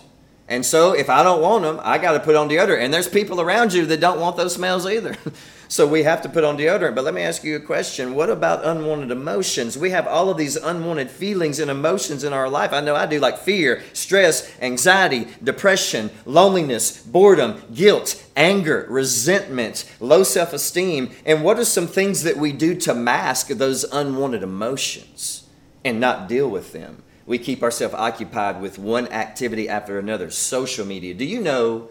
And 0.49 0.65
so 0.65 0.93
if 0.93 1.11
I 1.11 1.21
don't 1.21 1.43
want 1.43 1.63
them, 1.63 1.79
I 1.83 1.99
got 1.99 2.13
to 2.13 2.19
put 2.19 2.35
on 2.35 2.49
deodorant. 2.49 2.83
And 2.83 2.91
there's 2.91 3.07
people 3.07 3.39
around 3.39 3.71
you 3.71 3.85
that 3.85 3.99
don't 3.99 4.19
want 4.19 4.35
those 4.35 4.55
smells 4.55 4.87
either. 4.87 5.15
so 5.67 5.85
we 5.85 6.01
have 6.01 6.23
to 6.23 6.29
put 6.29 6.43
on 6.43 6.57
deodorant. 6.57 6.95
But 6.95 7.03
let 7.03 7.13
me 7.13 7.21
ask 7.21 7.43
you 7.43 7.55
a 7.55 7.59
question. 7.59 8.15
What 8.15 8.31
about 8.31 8.65
unwanted 8.65 9.11
emotions? 9.11 9.77
We 9.77 9.91
have 9.91 10.07
all 10.07 10.31
of 10.31 10.37
these 10.37 10.55
unwanted 10.55 11.11
feelings 11.11 11.59
and 11.59 11.69
emotions 11.69 12.23
in 12.23 12.33
our 12.33 12.49
life. 12.49 12.73
I 12.73 12.81
know 12.81 12.95
I 12.95 13.05
do, 13.05 13.19
like 13.19 13.37
fear, 13.37 13.83
stress, 13.93 14.51
anxiety, 14.59 15.27
depression, 15.43 16.09
loneliness, 16.25 16.99
boredom, 16.99 17.61
guilt, 17.71 18.25
anger, 18.35 18.87
resentment, 18.89 19.87
low 19.99 20.23
self 20.23 20.51
esteem. 20.51 21.11
And 21.27 21.43
what 21.43 21.59
are 21.59 21.65
some 21.65 21.85
things 21.85 22.23
that 22.23 22.37
we 22.37 22.53
do 22.53 22.73
to 22.73 22.95
mask 22.95 23.49
those 23.49 23.83
unwanted 23.83 24.41
emotions 24.41 25.47
and 25.85 25.99
not 25.99 26.27
deal 26.27 26.49
with 26.49 26.73
them? 26.73 27.03
We 27.29 27.37
keep 27.37 27.61
ourselves 27.61 27.93
occupied 27.93 28.59
with 28.59 28.79
one 28.79 29.07
activity 29.09 29.69
after 29.69 29.99
another. 29.99 30.31
Social 30.31 30.83
media. 30.83 31.13
Do 31.13 31.23
you 31.23 31.39
know 31.39 31.89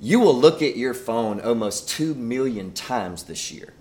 you 0.00 0.18
will 0.18 0.34
look 0.34 0.62
at 0.62 0.78
your 0.78 0.94
phone 0.94 1.42
almost 1.42 1.90
2 1.90 2.14
million 2.14 2.72
times 2.72 3.24
this 3.24 3.52
year? 3.52 3.74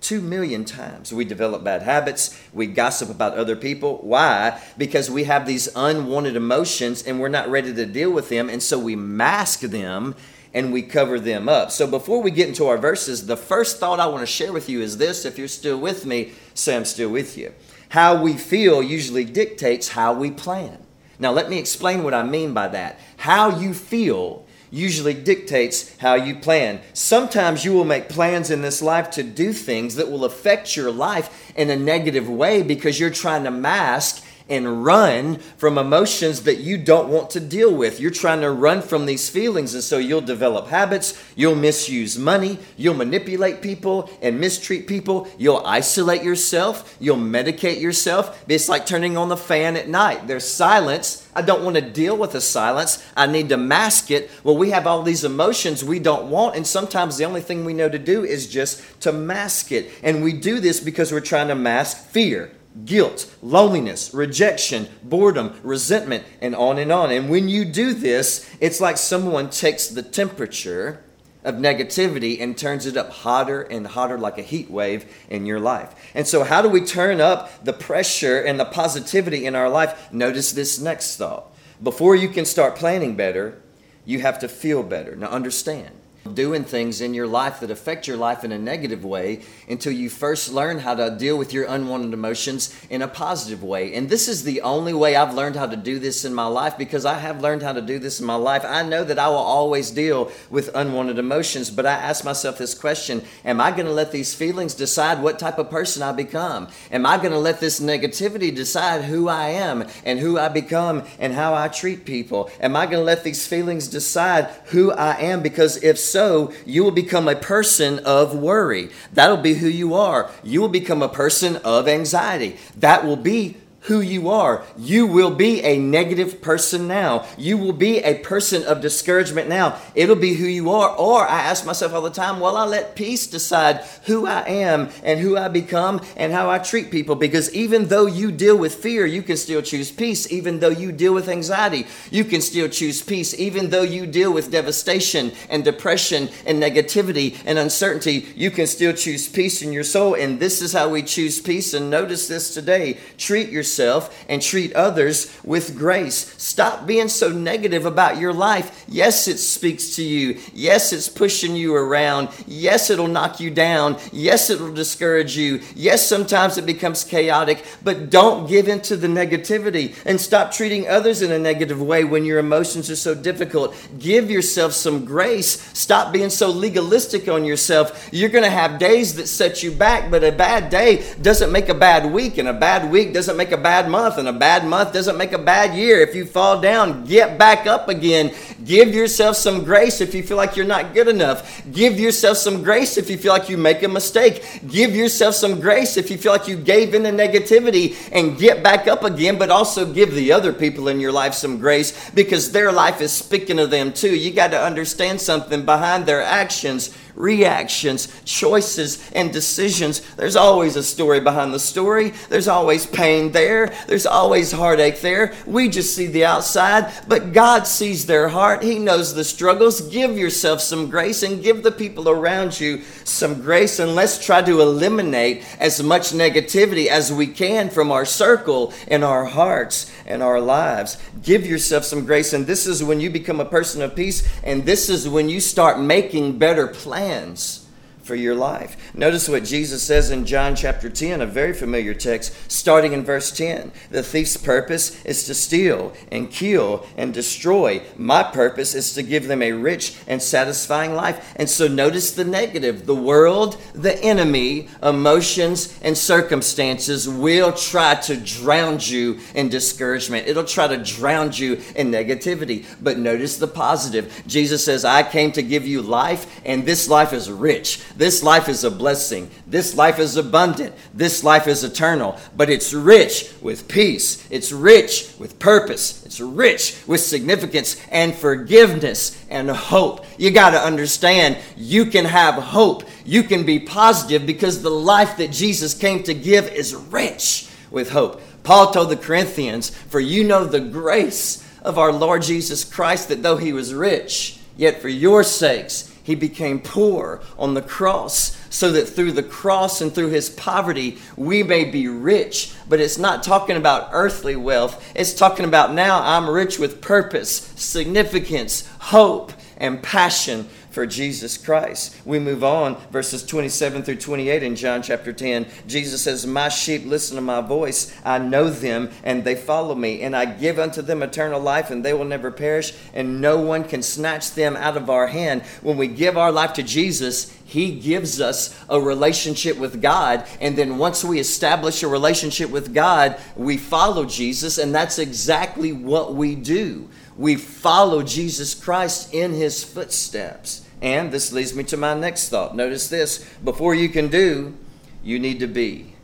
2 0.00 0.20
million 0.20 0.64
times. 0.64 1.12
We 1.12 1.24
develop 1.24 1.62
bad 1.62 1.82
habits. 1.82 2.36
We 2.52 2.66
gossip 2.66 3.08
about 3.08 3.34
other 3.34 3.54
people. 3.54 3.98
Why? 3.98 4.60
Because 4.76 5.08
we 5.08 5.24
have 5.24 5.46
these 5.46 5.68
unwanted 5.76 6.34
emotions 6.34 7.04
and 7.04 7.20
we're 7.20 7.28
not 7.28 7.48
ready 7.48 7.72
to 7.72 7.86
deal 7.86 8.10
with 8.10 8.28
them. 8.28 8.50
And 8.50 8.60
so 8.60 8.80
we 8.80 8.96
mask 8.96 9.60
them 9.60 10.16
and 10.52 10.72
we 10.72 10.82
cover 10.82 11.20
them 11.20 11.48
up. 11.48 11.70
So 11.70 11.86
before 11.86 12.20
we 12.20 12.32
get 12.32 12.48
into 12.48 12.66
our 12.66 12.78
verses, 12.78 13.26
the 13.26 13.36
first 13.36 13.78
thought 13.78 14.00
I 14.00 14.06
want 14.08 14.22
to 14.22 14.26
share 14.26 14.52
with 14.52 14.68
you 14.68 14.80
is 14.80 14.98
this. 14.98 15.24
If 15.24 15.38
you're 15.38 15.46
still 15.46 15.78
with 15.78 16.04
me, 16.04 16.32
say 16.54 16.74
I'm 16.74 16.84
still 16.84 17.10
with 17.10 17.38
you. 17.38 17.54
How 17.88 18.20
we 18.20 18.34
feel 18.34 18.82
usually 18.82 19.24
dictates 19.24 19.88
how 19.88 20.12
we 20.12 20.30
plan. 20.30 20.78
Now, 21.18 21.32
let 21.32 21.50
me 21.50 21.58
explain 21.58 22.04
what 22.04 22.14
I 22.14 22.22
mean 22.22 22.54
by 22.54 22.68
that. 22.68 23.00
How 23.16 23.58
you 23.58 23.74
feel 23.74 24.46
usually 24.70 25.14
dictates 25.14 25.96
how 25.98 26.14
you 26.14 26.34
plan. 26.34 26.80
Sometimes 26.92 27.64
you 27.64 27.72
will 27.72 27.84
make 27.84 28.08
plans 28.08 28.50
in 28.50 28.62
this 28.62 28.82
life 28.82 29.10
to 29.12 29.22
do 29.22 29.52
things 29.52 29.94
that 29.96 30.10
will 30.10 30.24
affect 30.24 30.76
your 30.76 30.90
life 30.90 31.52
in 31.56 31.70
a 31.70 31.76
negative 31.76 32.28
way 32.28 32.62
because 32.62 33.00
you're 33.00 33.10
trying 33.10 33.44
to 33.44 33.50
mask 33.50 34.24
and 34.48 34.84
run 34.84 35.36
from 35.56 35.78
emotions 35.78 36.42
that 36.42 36.58
you 36.58 36.78
don't 36.78 37.08
want 37.08 37.30
to 37.30 37.40
deal 37.40 37.74
with. 37.74 38.00
You're 38.00 38.10
trying 38.10 38.40
to 38.40 38.50
run 38.50 38.82
from 38.82 39.06
these 39.06 39.28
feelings, 39.28 39.74
and 39.74 39.82
so 39.82 39.98
you'll 39.98 40.20
develop 40.20 40.68
habits, 40.68 41.20
you'll 41.36 41.54
misuse 41.54 42.18
money, 42.18 42.58
you'll 42.76 42.94
manipulate 42.94 43.62
people 43.62 44.10
and 44.22 44.40
mistreat 44.40 44.86
people, 44.86 45.28
you'll 45.38 45.64
isolate 45.64 46.22
yourself, 46.22 46.96
you'll 47.00 47.16
medicate 47.16 47.80
yourself. 47.80 48.44
It's 48.48 48.68
like 48.68 48.86
turning 48.86 49.16
on 49.16 49.28
the 49.28 49.36
fan 49.36 49.76
at 49.76 49.88
night. 49.88 50.26
There's 50.26 50.48
silence. 50.48 51.28
I 51.34 51.42
don't 51.42 51.62
want 51.62 51.76
to 51.76 51.82
deal 51.82 52.16
with 52.16 52.32
the 52.32 52.40
silence. 52.40 53.04
I 53.16 53.26
need 53.26 53.48
to 53.50 53.56
mask 53.56 54.10
it. 54.10 54.30
Well, 54.42 54.56
we 54.56 54.70
have 54.70 54.86
all 54.86 55.02
these 55.02 55.24
emotions 55.24 55.84
we 55.84 55.98
don't 55.98 56.30
want, 56.30 56.56
and 56.56 56.66
sometimes 56.66 57.16
the 57.16 57.24
only 57.24 57.40
thing 57.40 57.64
we 57.64 57.74
know 57.74 57.88
to 57.88 57.98
do 57.98 58.24
is 58.24 58.48
just 58.48 59.00
to 59.02 59.12
mask 59.12 59.70
it. 59.72 59.90
And 60.02 60.22
we 60.22 60.32
do 60.32 60.60
this 60.60 60.80
because 60.80 61.12
we're 61.12 61.20
trying 61.20 61.48
to 61.48 61.54
mask 61.54 62.08
fear 62.08 62.50
guilt, 62.84 63.34
loneliness, 63.42 64.12
rejection, 64.12 64.88
boredom, 65.02 65.58
resentment, 65.62 66.24
and 66.40 66.54
on 66.54 66.78
and 66.78 66.92
on. 66.92 67.10
And 67.10 67.28
when 67.28 67.48
you 67.48 67.64
do 67.64 67.94
this, 67.94 68.48
it's 68.60 68.80
like 68.80 68.96
someone 68.96 69.50
takes 69.50 69.88
the 69.88 70.02
temperature 70.02 71.02
of 71.44 71.54
negativity 71.54 72.40
and 72.40 72.58
turns 72.58 72.84
it 72.84 72.96
up 72.96 73.10
hotter 73.10 73.62
and 73.62 73.86
hotter 73.86 74.18
like 74.18 74.38
a 74.38 74.42
heat 74.42 74.70
wave 74.70 75.06
in 75.30 75.46
your 75.46 75.60
life. 75.60 75.94
And 76.14 76.26
so, 76.26 76.44
how 76.44 76.62
do 76.62 76.68
we 76.68 76.80
turn 76.80 77.20
up 77.20 77.64
the 77.64 77.72
pressure 77.72 78.40
and 78.40 78.58
the 78.58 78.64
positivity 78.64 79.46
in 79.46 79.54
our 79.54 79.68
life? 79.68 80.12
Notice 80.12 80.52
this 80.52 80.78
next 80.78 81.16
thought. 81.16 81.52
Before 81.82 82.16
you 82.16 82.28
can 82.28 82.44
start 82.44 82.76
planning 82.76 83.16
better, 83.16 83.62
you 84.04 84.20
have 84.20 84.38
to 84.40 84.48
feel 84.48 84.82
better. 84.82 85.14
Now, 85.14 85.28
understand 85.28 85.94
doing 86.34 86.64
things 86.64 87.00
in 87.00 87.14
your 87.14 87.26
life 87.26 87.60
that 87.60 87.70
affect 87.70 88.06
your 88.06 88.16
life 88.16 88.44
in 88.44 88.52
a 88.52 88.58
negative 88.58 89.04
way 89.04 89.40
until 89.68 89.92
you 89.92 90.10
first 90.10 90.52
learn 90.52 90.78
how 90.78 90.94
to 90.94 91.16
deal 91.18 91.36
with 91.36 91.52
your 91.52 91.64
unwanted 91.64 92.12
emotions 92.12 92.74
in 92.90 93.02
a 93.02 93.08
positive 93.08 93.62
way. 93.62 93.94
And 93.94 94.08
this 94.08 94.28
is 94.28 94.44
the 94.44 94.60
only 94.62 94.94
way 94.94 95.16
I've 95.16 95.34
learned 95.34 95.56
how 95.56 95.66
to 95.66 95.76
do 95.76 95.98
this 95.98 96.24
in 96.24 96.34
my 96.34 96.46
life 96.46 96.78
because 96.78 97.04
I 97.04 97.18
have 97.18 97.40
learned 97.40 97.62
how 97.62 97.72
to 97.72 97.82
do 97.82 97.98
this 97.98 98.20
in 98.20 98.26
my 98.26 98.34
life. 98.34 98.64
I 98.64 98.82
know 98.82 99.04
that 99.04 99.18
I 99.18 99.28
will 99.28 99.36
always 99.36 99.90
deal 99.90 100.30
with 100.50 100.74
unwanted 100.74 101.18
emotions, 101.18 101.70
but 101.70 101.86
I 101.86 101.92
ask 101.92 102.24
myself 102.24 102.58
this 102.58 102.74
question 102.74 103.22
Am 103.44 103.60
I 103.60 103.70
going 103.70 103.86
to 103.86 103.92
let 103.92 104.12
these 104.12 104.34
feelings 104.34 104.74
decide 104.74 105.22
what 105.22 105.38
type 105.38 105.58
of 105.58 105.70
person 105.70 106.02
I 106.02 106.12
become? 106.12 106.68
Am 106.90 107.06
I 107.06 107.16
going 107.16 107.32
to 107.32 107.38
let 107.38 107.60
this 107.60 107.80
negativity 107.80 108.54
decide 108.54 109.04
who 109.04 109.28
I 109.28 109.48
am 109.50 109.86
and 110.04 110.18
who 110.18 110.38
I 110.38 110.48
become 110.48 111.04
and 111.18 111.32
how 111.32 111.54
I 111.54 111.68
treat 111.68 112.04
people? 112.04 112.50
Am 112.60 112.76
I 112.76 112.86
going 112.86 112.98
to 112.98 113.04
let 113.04 113.24
these 113.24 113.46
feelings 113.46 113.88
decide 113.88 114.46
who 114.66 114.92
I 114.92 115.14
am? 115.20 115.42
Because 115.42 115.82
if 115.82 115.98
so, 115.98 116.17
so, 116.18 116.52
you 116.66 116.82
will 116.82 116.90
become 116.90 117.28
a 117.28 117.36
person 117.36 118.00
of 118.00 118.34
worry. 118.34 118.90
That'll 119.12 119.36
be 119.36 119.54
who 119.54 119.68
you 119.68 119.94
are. 119.94 120.28
You 120.42 120.60
will 120.60 120.68
become 120.68 121.00
a 121.00 121.08
person 121.08 121.58
of 121.58 121.86
anxiety. 121.86 122.56
That 122.76 123.04
will 123.04 123.14
be 123.14 123.56
who 123.88 124.00
you 124.00 124.28
are. 124.28 124.62
You 124.76 125.06
will 125.06 125.34
be 125.34 125.62
a 125.62 125.78
negative 125.78 126.42
person 126.42 126.86
now. 126.86 127.26
You 127.38 127.56
will 127.56 127.72
be 127.72 127.98
a 128.00 128.18
person 128.18 128.62
of 128.64 128.82
discouragement 128.82 129.48
now. 129.48 129.80
It'll 129.94 130.14
be 130.14 130.34
who 130.34 130.44
you 130.44 130.70
are. 130.72 130.94
Or 130.94 131.26
I 131.26 131.40
ask 131.40 131.64
myself 131.64 131.94
all 131.94 132.02
the 132.02 132.10
time, 132.10 132.38
well, 132.38 132.58
I 132.58 132.66
let 132.66 132.94
peace 132.94 133.26
decide 133.26 133.78
who 134.04 134.26
I 134.26 134.46
am 134.46 134.90
and 135.02 135.18
who 135.18 135.38
I 135.38 135.48
become 135.48 136.02
and 136.18 136.32
how 136.32 136.50
I 136.50 136.58
treat 136.58 136.90
people. 136.90 137.14
Because 137.14 137.52
even 137.54 137.88
though 137.88 138.04
you 138.04 138.30
deal 138.30 138.58
with 138.58 138.74
fear, 138.74 139.06
you 139.06 139.22
can 139.22 139.38
still 139.38 139.62
choose 139.62 139.90
peace. 139.90 140.30
Even 140.30 140.60
though 140.60 140.68
you 140.68 140.92
deal 140.92 141.14
with 141.14 141.30
anxiety, 141.30 141.86
you 142.10 142.24
can 142.24 142.42
still 142.42 142.68
choose 142.68 143.00
peace. 143.00 143.32
Even 143.38 143.70
though 143.70 143.82
you 143.82 144.06
deal 144.06 144.32
with 144.32 144.50
devastation 144.50 145.32
and 145.48 145.64
depression 145.64 146.28
and 146.44 146.62
negativity 146.62 147.40
and 147.46 147.58
uncertainty, 147.58 148.28
you 148.36 148.50
can 148.50 148.66
still 148.66 148.92
choose 148.92 149.30
peace 149.30 149.62
in 149.62 149.72
your 149.72 149.84
soul. 149.84 150.12
And 150.12 150.38
this 150.38 150.60
is 150.60 150.74
how 150.74 150.90
we 150.90 151.02
choose 151.02 151.40
peace. 151.40 151.72
And 151.72 151.88
notice 151.88 152.28
this 152.28 152.52
today 152.52 152.98
treat 153.16 153.48
yourself 153.48 153.77
yourself 153.78 154.24
and 154.28 154.42
treat 154.42 154.72
others 154.74 155.34
with 155.44 155.78
grace. 155.78 156.34
Stop 156.36 156.86
being 156.86 157.08
so 157.08 157.30
negative 157.30 157.86
about 157.86 158.18
your 158.18 158.32
life. 158.32 158.84
Yes, 158.88 159.28
it 159.28 159.38
speaks 159.38 159.96
to 159.96 160.02
you. 160.02 160.38
Yes, 160.52 160.92
it's 160.92 161.08
pushing 161.08 161.54
you 161.54 161.74
around. 161.74 162.28
Yes, 162.46 162.90
it'll 162.90 163.08
knock 163.08 163.40
you 163.40 163.50
down. 163.50 163.96
Yes, 164.12 164.50
it'll 164.50 164.72
discourage 164.72 165.36
you. 165.36 165.60
Yes, 165.74 166.06
sometimes 166.06 166.58
it 166.58 166.66
becomes 166.66 167.04
chaotic, 167.04 167.64
but 167.82 168.10
don't 168.10 168.48
give 168.48 168.68
into 168.68 168.96
the 168.96 169.06
negativity 169.06 169.94
and 170.04 170.20
stop 170.20 170.52
treating 170.52 170.88
others 170.88 171.22
in 171.22 171.30
a 171.30 171.38
negative 171.38 171.80
way 171.80 172.04
when 172.04 172.24
your 172.24 172.38
emotions 172.38 172.90
are 172.90 172.96
so 172.96 173.14
difficult. 173.14 173.74
Give 173.98 174.30
yourself 174.30 174.72
some 174.72 175.04
grace. 175.04 175.60
Stop 175.78 176.12
being 176.12 176.30
so 176.30 176.50
legalistic 176.50 177.28
on 177.28 177.44
yourself. 177.44 178.08
You're 178.12 178.28
going 178.30 178.44
to 178.44 178.50
have 178.50 178.78
days 178.78 179.14
that 179.16 179.28
set 179.28 179.62
you 179.62 179.70
back, 179.70 180.10
but 180.10 180.24
a 180.24 180.32
bad 180.32 180.70
day 180.70 181.04
doesn't 181.22 181.52
make 181.52 181.68
a 181.68 181.74
bad 181.74 182.10
week, 182.10 182.38
and 182.38 182.48
a 182.48 182.52
bad 182.52 182.90
week 182.90 183.12
doesn't 183.12 183.36
make 183.36 183.52
a 183.52 183.57
bad 183.58 183.88
month, 183.88 184.18
and 184.18 184.28
a 184.28 184.32
bad 184.32 184.64
month 184.64 184.92
doesn't 184.92 185.16
make 185.16 185.32
a 185.32 185.38
bad 185.38 185.76
year. 185.76 186.00
If 186.00 186.14
you 186.14 186.24
fall 186.24 186.60
down, 186.60 187.04
get 187.04 187.38
back 187.38 187.66
up 187.66 187.88
again. 187.88 188.34
Give 188.64 188.94
yourself 188.94 189.36
some 189.36 189.64
grace 189.64 190.00
if 190.00 190.14
you 190.14 190.22
feel 190.22 190.36
like 190.36 190.56
you're 190.56 190.66
not 190.66 190.94
good 190.94 191.08
enough. 191.08 191.62
Give 191.72 191.98
yourself 191.98 192.38
some 192.38 192.62
grace 192.62 192.96
if 192.96 193.10
you 193.10 193.18
feel 193.18 193.32
like 193.32 193.48
you 193.48 193.56
make 193.56 193.82
a 193.82 193.88
mistake. 193.88 194.44
Give 194.68 194.94
yourself 194.94 195.34
some 195.34 195.60
grace 195.60 195.96
if 195.96 196.10
you 196.10 196.18
feel 196.18 196.32
like 196.32 196.48
you 196.48 196.56
gave 196.56 196.94
in 196.94 197.04
to 197.04 197.10
negativity 197.10 197.96
and 198.12 198.38
get 198.38 198.62
back 198.62 198.86
up 198.86 199.04
again, 199.04 199.38
but 199.38 199.50
also 199.50 199.92
give 199.92 200.14
the 200.14 200.32
other 200.32 200.52
people 200.52 200.88
in 200.88 201.00
your 201.00 201.12
life 201.12 201.34
some 201.34 201.58
grace 201.58 202.10
because 202.10 202.52
their 202.52 202.72
life 202.72 203.00
is 203.00 203.12
speaking 203.12 203.58
of 203.58 203.70
them 203.70 203.92
too. 203.92 204.14
You 204.14 204.32
got 204.32 204.52
to 204.52 204.60
understand 204.60 205.20
something 205.20 205.64
behind 205.64 206.06
their 206.06 206.22
actions 206.22 206.96
reactions, 207.18 208.08
choices, 208.24 209.10
and 209.12 209.32
decisions. 209.32 210.00
There's 210.14 210.36
always 210.36 210.76
a 210.76 210.82
story 210.82 211.20
behind 211.20 211.52
the 211.52 211.58
story. 211.58 212.12
There's 212.28 212.48
always 212.48 212.86
pain 212.86 213.32
there. 213.32 213.74
There's 213.88 214.06
always 214.06 214.52
heartache 214.52 215.00
there. 215.00 215.34
We 215.44 215.68
just 215.68 215.94
see 215.94 216.06
the 216.06 216.24
outside, 216.24 216.92
but 217.08 217.32
God 217.32 217.66
sees 217.66 218.06
their 218.06 218.28
heart. 218.28 218.62
He 218.62 218.78
knows 218.78 219.14
the 219.14 219.24
struggles. 219.24 219.80
Give 219.88 220.16
yourself 220.16 220.60
some 220.60 220.88
grace 220.88 221.22
and 221.22 221.42
give 221.42 221.62
the 221.62 221.72
people 221.72 222.08
around 222.08 222.58
you 222.58 222.82
some 223.04 223.42
grace, 223.42 223.80
and 223.80 223.94
let's 223.94 224.24
try 224.24 224.40
to 224.42 224.60
eliminate 224.60 225.44
as 225.58 225.82
much 225.82 226.12
negativity 226.12 226.86
as 226.86 227.12
we 227.12 227.26
can 227.26 227.68
from 227.68 227.90
our 227.90 228.04
circle 228.04 228.72
and 228.86 229.02
our 229.02 229.24
hearts 229.24 229.90
and 230.06 230.22
our 230.22 230.40
lives. 230.40 230.96
Give 231.22 231.44
yourself 231.44 231.84
some 231.84 232.04
grace, 232.06 232.32
and 232.32 232.46
this 232.46 232.66
is 232.66 232.84
when 232.84 233.00
you 233.00 233.10
become 233.10 233.40
a 233.40 233.44
person 233.44 233.82
of 233.82 233.96
peace, 233.96 234.26
and 234.44 234.64
this 234.64 234.88
is 234.88 235.08
when 235.08 235.28
you 235.28 235.40
start 235.40 235.80
making 235.80 236.38
better 236.38 236.68
plans 236.68 237.07
plans 237.08 237.67
for 238.08 238.16
your 238.16 238.34
life. 238.34 238.94
Notice 238.94 239.28
what 239.28 239.44
Jesus 239.44 239.82
says 239.82 240.10
in 240.10 240.24
John 240.24 240.56
chapter 240.56 240.88
10, 240.88 241.20
a 241.20 241.26
very 241.26 241.52
familiar 241.52 241.92
text, 241.92 242.34
starting 242.50 242.94
in 242.94 243.04
verse 243.04 243.30
10. 243.30 243.70
The 243.90 244.02
thief's 244.02 244.38
purpose 244.38 245.04
is 245.04 245.24
to 245.24 245.34
steal 245.34 245.92
and 246.10 246.30
kill 246.30 246.86
and 246.96 247.12
destroy. 247.12 247.82
My 247.98 248.22
purpose 248.22 248.74
is 248.74 248.94
to 248.94 249.02
give 249.02 249.28
them 249.28 249.42
a 249.42 249.52
rich 249.52 249.94
and 250.06 250.22
satisfying 250.22 250.94
life. 250.94 251.34
And 251.36 251.50
so 251.50 251.68
notice 251.68 252.12
the 252.12 252.24
negative. 252.24 252.86
The 252.86 252.94
world, 252.94 253.60
the 253.74 254.02
enemy, 254.02 254.68
emotions, 254.82 255.78
and 255.82 255.96
circumstances 255.96 257.06
will 257.06 257.52
try 257.52 257.94
to 257.96 258.16
drown 258.16 258.78
you 258.80 259.18
in 259.34 259.50
discouragement. 259.50 260.26
It'll 260.26 260.44
try 260.44 260.66
to 260.66 260.82
drown 260.82 261.32
you 261.32 261.60
in 261.76 261.90
negativity. 261.90 262.64
But 262.80 262.98
notice 262.98 263.36
the 263.36 263.48
positive. 263.48 264.22
Jesus 264.26 264.64
says, 264.64 264.86
I 264.86 265.02
came 265.02 265.30
to 265.32 265.42
give 265.42 265.66
you 265.66 265.82
life, 265.82 266.40
and 266.46 266.64
this 266.64 266.88
life 266.88 267.12
is 267.12 267.30
rich. 267.30 267.82
This 267.98 268.22
life 268.22 268.48
is 268.48 268.62
a 268.62 268.70
blessing. 268.70 269.28
This 269.44 269.74
life 269.74 269.98
is 269.98 270.16
abundant. 270.16 270.72
This 270.94 271.24
life 271.24 271.48
is 271.48 271.64
eternal. 271.64 272.16
But 272.36 272.48
it's 272.48 272.72
rich 272.72 273.32
with 273.42 273.66
peace. 273.66 274.24
It's 274.30 274.52
rich 274.52 275.10
with 275.18 275.40
purpose. 275.40 276.06
It's 276.06 276.20
rich 276.20 276.80
with 276.86 277.00
significance 277.00 277.76
and 277.90 278.14
forgiveness 278.14 279.20
and 279.28 279.50
hope. 279.50 280.06
You 280.16 280.30
got 280.30 280.50
to 280.50 280.60
understand 280.60 281.38
you 281.56 281.86
can 281.86 282.04
have 282.04 282.36
hope. 282.36 282.84
You 283.04 283.24
can 283.24 283.44
be 283.44 283.58
positive 283.58 284.24
because 284.24 284.62
the 284.62 284.70
life 284.70 285.16
that 285.16 285.32
Jesus 285.32 285.74
came 285.74 286.04
to 286.04 286.14
give 286.14 286.46
is 286.52 286.76
rich 286.76 287.50
with 287.68 287.90
hope. 287.90 288.22
Paul 288.44 288.70
told 288.70 288.90
the 288.90 288.96
Corinthians, 288.96 289.70
For 289.70 289.98
you 289.98 290.22
know 290.22 290.44
the 290.44 290.60
grace 290.60 291.44
of 291.62 291.78
our 291.78 291.92
Lord 291.92 292.22
Jesus 292.22 292.62
Christ, 292.62 293.08
that 293.08 293.24
though 293.24 293.38
he 293.38 293.52
was 293.52 293.74
rich, 293.74 294.38
yet 294.56 294.80
for 294.80 294.88
your 294.88 295.24
sakes 295.24 295.87
he 296.08 296.14
became 296.14 296.58
poor 296.58 297.20
on 297.38 297.52
the 297.52 297.60
cross 297.60 298.34
so 298.48 298.72
that 298.72 298.88
through 298.88 299.12
the 299.12 299.22
cross 299.22 299.82
and 299.82 299.94
through 299.94 300.08
his 300.08 300.30
poverty 300.30 300.96
we 301.18 301.42
may 301.42 301.64
be 301.64 301.86
rich. 301.86 302.54
But 302.66 302.80
it's 302.80 302.96
not 302.96 303.22
talking 303.22 303.58
about 303.58 303.90
earthly 303.92 304.34
wealth, 304.34 304.82
it's 304.94 305.12
talking 305.12 305.44
about 305.44 305.74
now 305.74 306.00
I'm 306.02 306.30
rich 306.30 306.58
with 306.58 306.80
purpose, 306.80 307.52
significance, 307.56 308.66
hope, 308.78 309.34
and 309.58 309.82
passion. 309.82 310.48
For 310.70 310.86
Jesus 310.86 311.36
Christ. 311.36 311.96
We 312.04 312.18
move 312.18 312.44
on, 312.44 312.76
verses 312.90 313.24
27 313.24 313.82
through 313.82 313.96
28 313.96 314.42
in 314.42 314.56
John 314.56 314.82
chapter 314.82 315.12
10. 315.12 315.46
Jesus 315.66 316.02
says, 316.02 316.26
My 316.26 316.48
sheep 316.48 316.84
listen 316.84 317.16
to 317.16 317.22
my 317.22 317.40
voice. 317.40 317.94
I 318.04 318.18
know 318.18 318.50
them, 318.50 318.90
and 319.04 319.24
they 319.24 319.34
follow 319.34 319.74
me. 319.74 320.02
And 320.02 320.14
I 320.14 320.26
give 320.26 320.58
unto 320.58 320.82
them 320.82 321.02
eternal 321.02 321.40
life, 321.40 321.70
and 321.70 321.84
they 321.84 321.94
will 321.94 322.04
never 322.04 322.30
perish, 322.30 322.74
and 322.92 323.20
no 323.20 323.40
one 323.40 323.64
can 323.64 323.82
snatch 323.82 324.32
them 324.32 324.56
out 324.56 324.76
of 324.76 324.90
our 324.90 325.08
hand. 325.08 325.42
When 325.62 325.76
we 325.76 325.88
give 325.88 326.16
our 326.16 326.32
life 326.32 326.52
to 326.54 326.62
Jesus, 326.62 327.36
he 327.48 327.70
gives 327.70 328.20
us 328.20 328.54
a 328.68 328.78
relationship 328.78 329.56
with 329.56 329.80
God. 329.80 330.26
And 330.38 330.54
then 330.54 330.76
once 330.76 331.02
we 331.02 331.18
establish 331.18 331.82
a 331.82 331.88
relationship 331.88 332.50
with 332.50 332.74
God, 332.74 333.18
we 333.36 333.56
follow 333.56 334.04
Jesus. 334.04 334.58
And 334.58 334.74
that's 334.74 334.98
exactly 334.98 335.72
what 335.72 336.14
we 336.14 336.34
do. 336.34 336.90
We 337.16 337.36
follow 337.36 338.02
Jesus 338.02 338.54
Christ 338.54 339.14
in 339.14 339.32
his 339.32 339.64
footsteps. 339.64 340.66
And 340.82 341.10
this 341.10 341.32
leads 341.32 341.54
me 341.54 341.64
to 341.64 341.78
my 341.78 341.94
next 341.94 342.28
thought. 342.28 342.54
Notice 342.54 342.88
this 342.88 343.26
before 343.42 343.74
you 343.74 343.88
can 343.88 344.08
do, 344.08 344.54
you 345.02 345.18
need 345.18 345.40
to 345.40 345.46
be. 345.46 345.94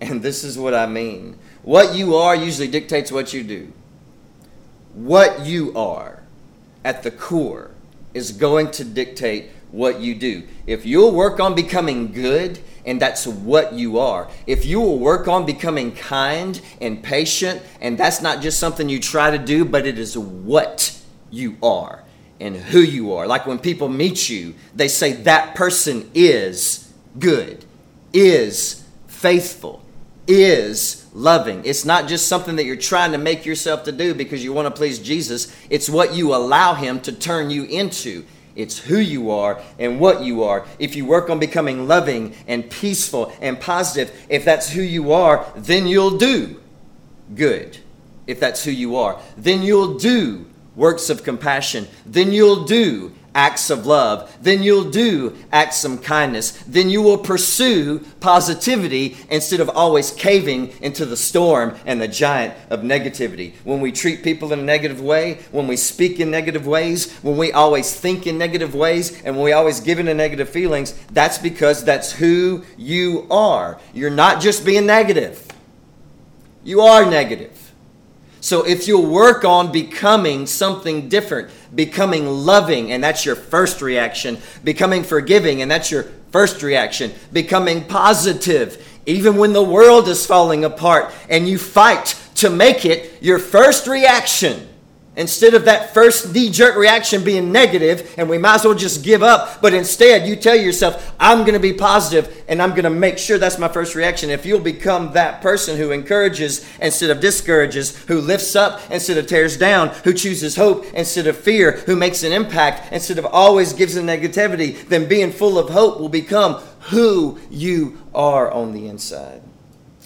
And 0.00 0.22
this 0.22 0.44
is 0.44 0.56
what 0.56 0.74
I 0.74 0.86
mean. 0.86 1.36
What 1.64 1.96
you 1.96 2.14
are 2.14 2.36
usually 2.36 2.68
dictates 2.68 3.10
what 3.10 3.32
you 3.32 3.42
do. 3.42 3.72
What 4.92 5.44
you 5.44 5.76
are 5.76 6.22
at 6.84 7.02
the 7.02 7.10
core 7.10 7.72
is 8.14 8.30
going 8.30 8.70
to 8.70 8.84
dictate 8.84 9.50
what 9.74 10.00
you 10.00 10.14
do. 10.14 10.44
If 10.66 10.86
you'll 10.86 11.12
work 11.12 11.40
on 11.40 11.54
becoming 11.54 12.12
good, 12.12 12.60
and 12.86 13.00
that's 13.00 13.26
what 13.26 13.72
you 13.72 13.98
are. 13.98 14.28
If 14.46 14.64
you 14.64 14.80
will 14.80 14.98
work 14.98 15.26
on 15.26 15.46
becoming 15.46 15.92
kind 15.92 16.60
and 16.80 17.02
patient, 17.02 17.60
and 17.80 17.98
that's 17.98 18.22
not 18.22 18.40
just 18.40 18.58
something 18.58 18.88
you 18.88 19.00
try 19.00 19.30
to 19.30 19.38
do, 19.38 19.64
but 19.64 19.86
it 19.86 19.98
is 19.98 20.16
what 20.16 20.96
you 21.30 21.56
are 21.62 22.04
and 22.40 22.56
who 22.56 22.80
you 22.80 23.14
are. 23.14 23.26
Like 23.26 23.46
when 23.46 23.58
people 23.58 23.88
meet 23.88 24.28
you, 24.28 24.54
they 24.74 24.88
say 24.88 25.12
that 25.12 25.54
person 25.54 26.10
is 26.14 26.92
good, 27.18 27.64
is 28.12 28.84
faithful, 29.08 29.82
is 30.28 31.06
loving. 31.14 31.62
It's 31.64 31.84
not 31.84 32.06
just 32.06 32.28
something 32.28 32.56
that 32.56 32.64
you're 32.64 32.76
trying 32.76 33.12
to 33.12 33.18
make 33.18 33.46
yourself 33.46 33.84
to 33.84 33.92
do 33.92 34.14
because 34.14 34.44
you 34.44 34.52
want 34.52 34.66
to 34.66 34.70
please 34.70 34.98
Jesus. 34.98 35.54
It's 35.70 35.88
what 35.88 36.14
you 36.14 36.34
allow 36.34 36.74
him 36.74 37.00
to 37.00 37.12
turn 37.12 37.50
you 37.50 37.64
into. 37.64 38.24
It's 38.56 38.78
who 38.78 38.98
you 38.98 39.30
are 39.30 39.60
and 39.78 39.98
what 39.98 40.22
you 40.22 40.44
are. 40.44 40.66
If 40.78 40.94
you 40.94 41.04
work 41.04 41.28
on 41.30 41.38
becoming 41.38 41.88
loving 41.88 42.34
and 42.46 42.70
peaceful 42.70 43.32
and 43.40 43.60
positive, 43.60 44.14
if 44.28 44.44
that's 44.44 44.70
who 44.70 44.82
you 44.82 45.12
are, 45.12 45.46
then 45.56 45.86
you'll 45.86 46.18
do 46.18 46.60
good. 47.34 47.78
If 48.26 48.40
that's 48.40 48.64
who 48.64 48.70
you 48.70 48.96
are, 48.96 49.20
then 49.36 49.62
you'll 49.62 49.98
do 49.98 50.46
works 50.76 51.10
of 51.10 51.24
compassion. 51.24 51.88
Then 52.06 52.32
you'll 52.32 52.64
do 52.64 53.12
acts 53.34 53.70
of 53.70 53.86
love. 53.86 54.34
Then 54.42 54.62
you'll 54.62 54.90
do 54.90 55.36
acts 55.52 55.84
of 55.84 56.02
kindness. 56.02 56.52
Then 56.66 56.88
you 56.88 57.02
will 57.02 57.18
pursue 57.18 58.00
positivity 58.20 59.16
instead 59.28 59.60
of 59.60 59.68
always 59.68 60.10
caving 60.10 60.72
into 60.80 61.04
the 61.04 61.16
storm 61.16 61.76
and 61.84 62.00
the 62.00 62.08
giant 62.08 62.54
of 62.70 62.80
negativity. 62.80 63.54
When 63.64 63.80
we 63.80 63.92
treat 63.92 64.22
people 64.22 64.52
in 64.52 64.60
a 64.60 64.62
negative 64.62 65.00
way, 65.00 65.40
when 65.50 65.66
we 65.66 65.76
speak 65.76 66.20
in 66.20 66.30
negative 66.30 66.66
ways, 66.66 67.12
when 67.18 67.36
we 67.36 67.52
always 67.52 67.94
think 67.94 68.26
in 68.26 68.38
negative 68.38 68.74
ways, 68.74 69.22
and 69.24 69.36
when 69.36 69.44
we 69.44 69.52
always 69.52 69.80
give 69.80 69.98
into 69.98 70.14
negative 70.14 70.48
feelings, 70.48 70.92
that's 71.12 71.38
because 71.38 71.84
that's 71.84 72.12
who 72.12 72.64
you 72.76 73.26
are. 73.30 73.80
You're 73.92 74.10
not 74.10 74.40
just 74.40 74.64
being 74.64 74.86
negative, 74.86 75.46
you 76.62 76.80
are 76.80 77.08
negative. 77.08 77.60
So 78.40 78.62
if 78.66 78.86
you'll 78.86 79.06
work 79.06 79.42
on 79.46 79.72
becoming 79.72 80.46
something 80.46 81.08
different, 81.08 81.50
becoming 81.74 82.26
loving, 82.26 82.92
and 82.92 83.02
that's 83.02 83.24
your 83.24 83.36
first 83.36 83.82
reaction, 83.82 84.38
becoming 84.62 85.02
forgiving, 85.02 85.62
and 85.62 85.70
that's 85.70 85.90
your 85.90 86.04
first 86.30 86.62
reaction, 86.62 87.12
becoming 87.32 87.84
positive, 87.84 88.86
even 89.06 89.36
when 89.36 89.52
the 89.52 89.62
world 89.62 90.08
is 90.08 90.26
falling 90.26 90.64
apart 90.64 91.12
and 91.28 91.48
you 91.48 91.58
fight 91.58 92.18
to 92.36 92.50
make 92.50 92.84
it 92.84 93.22
your 93.22 93.38
first 93.38 93.86
reaction 93.86 94.68
Instead 95.16 95.54
of 95.54 95.64
that 95.64 95.94
first 95.94 96.34
knee 96.34 96.50
jerk 96.50 96.74
reaction 96.74 97.22
being 97.22 97.52
negative 97.52 98.12
and 98.18 98.28
we 98.28 98.36
might 98.36 98.56
as 98.56 98.64
well 98.64 98.74
just 98.74 99.04
give 99.04 99.22
up, 99.22 99.62
but 99.62 99.72
instead 99.72 100.26
you 100.26 100.34
tell 100.34 100.56
yourself, 100.56 101.14
I'm 101.20 101.40
going 101.40 101.52
to 101.54 101.60
be 101.60 101.72
positive 101.72 102.44
and 102.48 102.60
I'm 102.60 102.70
going 102.70 102.82
to 102.82 102.90
make 102.90 103.18
sure 103.18 103.38
that's 103.38 103.58
my 103.58 103.68
first 103.68 103.94
reaction. 103.94 104.28
If 104.28 104.44
you'll 104.44 104.58
become 104.58 105.12
that 105.12 105.40
person 105.40 105.76
who 105.76 105.92
encourages 105.92 106.66
instead 106.80 107.10
of 107.10 107.20
discourages, 107.20 107.96
who 108.06 108.20
lifts 108.20 108.56
up 108.56 108.80
instead 108.90 109.16
of 109.16 109.28
tears 109.28 109.56
down, 109.56 109.90
who 110.02 110.12
chooses 110.12 110.56
hope 110.56 110.84
instead 110.94 111.28
of 111.28 111.36
fear, 111.36 111.72
who 111.72 111.94
makes 111.94 112.24
an 112.24 112.32
impact 112.32 112.92
instead 112.92 113.18
of 113.18 113.26
always 113.26 113.72
gives 113.72 113.96
a 113.96 114.02
negativity, 114.02 114.84
then 114.88 115.08
being 115.08 115.30
full 115.30 115.60
of 115.60 115.70
hope 115.70 116.00
will 116.00 116.08
become 116.08 116.54
who 116.90 117.38
you 117.50 118.02
are 118.12 118.50
on 118.50 118.72
the 118.72 118.88
inside. 118.88 119.42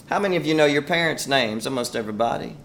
How 0.06 0.18
many 0.18 0.36
of 0.36 0.44
you 0.44 0.54
know 0.54 0.66
your 0.66 0.82
parents' 0.82 1.26
names? 1.26 1.66
Almost 1.66 1.96
everybody. 1.96 2.56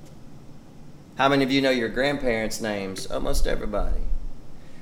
How 1.15 1.29
many 1.29 1.43
of 1.43 1.51
you 1.51 1.61
know 1.61 1.69
your 1.69 1.89
grandparents' 1.89 2.59
names? 2.59 3.05
Almost 3.05 3.45
everybody. 3.45 4.01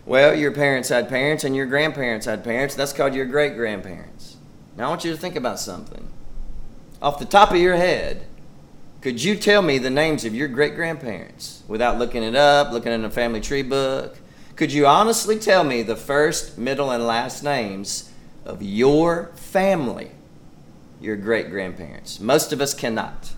Well, 0.06 0.34
your 0.34 0.52
parents 0.52 0.90
had 0.90 1.10
parents 1.10 1.44
and 1.44 1.56
your 1.56 1.66
grandparents 1.66 2.26
had 2.26 2.44
parents. 2.44 2.74
That's 2.74 2.94
called 2.94 3.14
your 3.14 3.26
great 3.26 3.56
grandparents. 3.56 4.38
Now, 4.78 4.88
I 4.88 4.90
want 4.90 5.04
you 5.04 5.12
to 5.12 5.18
think 5.18 5.36
about 5.36 5.60
something. 5.60 6.10
Off 7.02 7.20
the 7.20 7.26
top 7.26 7.52
of 7.52 7.58
your 7.58 7.76
head, 7.76 8.26
could 9.02 9.22
you 9.22 9.36
tell 9.36 9.62
me 9.62 9.78
the 9.78 9.90
names 9.90 10.24
of 10.24 10.34
your 10.34 10.48
great 10.48 10.76
grandparents 10.76 11.64
without 11.68 11.98
looking 11.98 12.24
it 12.24 12.36
up, 12.36 12.72
looking 12.72 12.94
in 12.94 13.04
a 13.04 13.10
family 13.10 13.42
tree 13.42 13.64
book? 13.64 14.18
Could 14.56 14.72
you 14.72 14.88
honestly 14.88 15.38
tell 15.38 15.64
me 15.64 15.82
the 15.82 15.96
first, 15.96 16.58
middle, 16.58 16.92
and 16.92 17.06
last 17.06 17.44
names 17.44 18.12
of 18.46 18.62
your 18.62 19.32
family, 19.36 20.12
your 21.02 21.16
great 21.16 21.50
grandparents? 21.50 22.20
Most 22.20 22.54
of 22.54 22.62
us 22.62 22.74
cannot. 22.74 23.34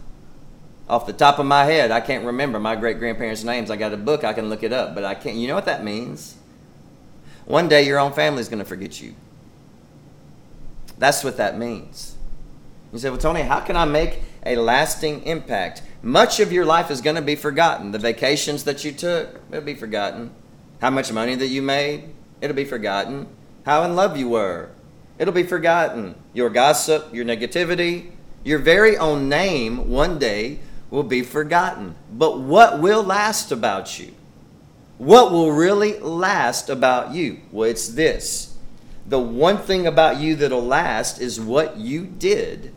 Off 0.93 1.08
the 1.08 1.12
top 1.12 1.39
of 1.39 1.47
my 1.47 1.65
head, 1.65 1.89
I 1.89 2.01
can't 2.01 2.23
remember 2.23 2.60
my 2.60 2.75
great 2.75 2.99
grandparents' 2.99 3.43
names. 3.43 3.71
I 3.71 3.77
got 3.77 3.93
a 3.93 3.97
book, 3.97 4.23
I 4.23 4.32
can 4.32 4.47
look 4.47 4.62
it 4.62 4.71
up, 4.71 4.93
but 4.93 5.03
I 5.03 5.15
can't. 5.15 5.36
You 5.38 5.47
know 5.47 5.56
what 5.56 5.65
that 5.65 5.84
means? 5.84 6.36
One 7.45 7.67
day 7.67 7.82
your 7.82 7.97
own 7.97 8.13
family 8.13 8.41
is 8.41 8.47
going 8.47 8.60
to 8.60 8.65
forget 8.65 9.01
you. 9.01 9.15
That's 10.99 11.23
what 11.23 11.36
that 11.38 11.58
means. 11.58 12.15
You 12.91 12.99
say, 12.99 13.10
Well, 13.10 13.17
Tony, 13.17 13.41
how 13.41 13.62
can 13.62 13.75
I 13.75 13.86
make 13.86 14.19
a 14.45 14.56
lasting 14.56 15.23
impact? 15.23 15.82
Much 16.03 16.39
of 16.39 16.51
your 16.51 16.63
life 16.63 16.91
is 16.91 17.01
going 17.01 17.15
to 17.15 17.23
be 17.23 17.36
forgotten. 17.36 17.89
The 17.89 17.97
vacations 17.97 18.63
that 18.65 18.86
you 18.86 18.91
took, 18.91 19.41
it'll 19.49 19.63
be 19.63 19.73
forgotten. 19.73 20.29
How 20.79 20.91
much 20.91 21.12
money 21.12 21.34
that 21.34 21.47
you 21.47 21.63
made, 21.63 22.13
it'll 22.39 22.56
be 22.56 22.65
forgotten. 22.65 23.25
How 23.65 23.82
in 23.82 23.95
love 23.95 24.15
you 24.15 24.29
were, 24.29 24.69
it'll 25.17 25.34
be 25.34 25.41
forgotten. 25.41 26.13
Your 26.36 26.51
gossip, 26.51 27.12
your 27.12 27.25
negativity, 27.25 28.12
your 28.43 28.60
very 28.60 28.95
own 28.95 29.27
name 29.27 29.89
one 29.89 30.19
day 30.19 30.60
will 30.93 31.01
be 31.01 31.23
forgotten. 31.23 31.95
But 32.12 32.39
what 32.39 32.79
will 32.79 33.01
last 33.01 33.51
about 33.51 33.97
you? 33.97 34.13
What 34.99 35.32
will 35.32 35.51
really 35.51 35.97
last 35.97 36.69
about 36.69 37.15
you? 37.15 37.39
Well, 37.51 37.67
it's 37.67 37.88
this. 37.88 38.56
The 39.08 39.17
one 39.17 39.58
thing 39.58 39.88
about 39.88 40.17
you 40.17 40.36
that'll 40.36 40.63
last 40.63 41.19
is 41.19 41.41
what 41.41 41.77
you 41.77 42.06
did 42.06 42.75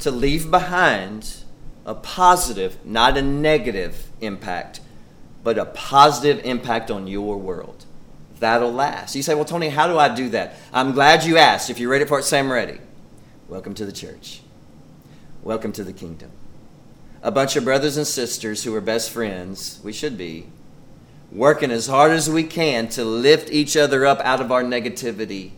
to 0.00 0.10
leave 0.10 0.50
behind 0.50 1.44
a 1.84 1.94
positive, 1.94 2.84
not 2.84 3.16
a 3.16 3.22
negative 3.22 4.10
impact, 4.20 4.80
but 5.44 5.56
a 5.56 5.66
positive 5.66 6.44
impact 6.44 6.90
on 6.90 7.06
your 7.06 7.36
world. 7.36 7.84
That'll 8.40 8.72
last. 8.72 9.14
You 9.14 9.22
say, 9.22 9.36
Well, 9.36 9.44
Tony, 9.44 9.68
how 9.68 9.86
do 9.86 9.96
I 9.96 10.12
do 10.12 10.30
that? 10.30 10.56
I'm 10.72 10.90
glad 10.90 11.22
you 11.22 11.36
asked. 11.36 11.70
If 11.70 11.78
you're 11.78 11.92
ready 11.92 12.06
for 12.06 12.18
it, 12.18 12.24
say 12.24 12.40
I'm 12.40 12.50
ready. 12.50 12.80
Welcome 13.46 13.74
to 13.74 13.86
the 13.86 13.92
church. 13.92 14.40
Welcome 15.44 15.70
to 15.74 15.84
the 15.84 15.92
kingdom 15.92 16.32
a 17.26 17.30
bunch 17.32 17.56
of 17.56 17.64
brothers 17.64 17.96
and 17.96 18.06
sisters 18.06 18.62
who 18.62 18.72
are 18.72 18.80
best 18.80 19.10
friends, 19.10 19.80
we 19.82 19.92
should 19.92 20.16
be, 20.16 20.46
working 21.32 21.72
as 21.72 21.88
hard 21.88 22.12
as 22.12 22.30
we 22.30 22.44
can 22.44 22.86
to 22.86 23.04
lift 23.04 23.50
each 23.50 23.76
other 23.76 24.06
up 24.06 24.20
out 24.20 24.40
of 24.40 24.52
our 24.52 24.62
negativity 24.62 25.50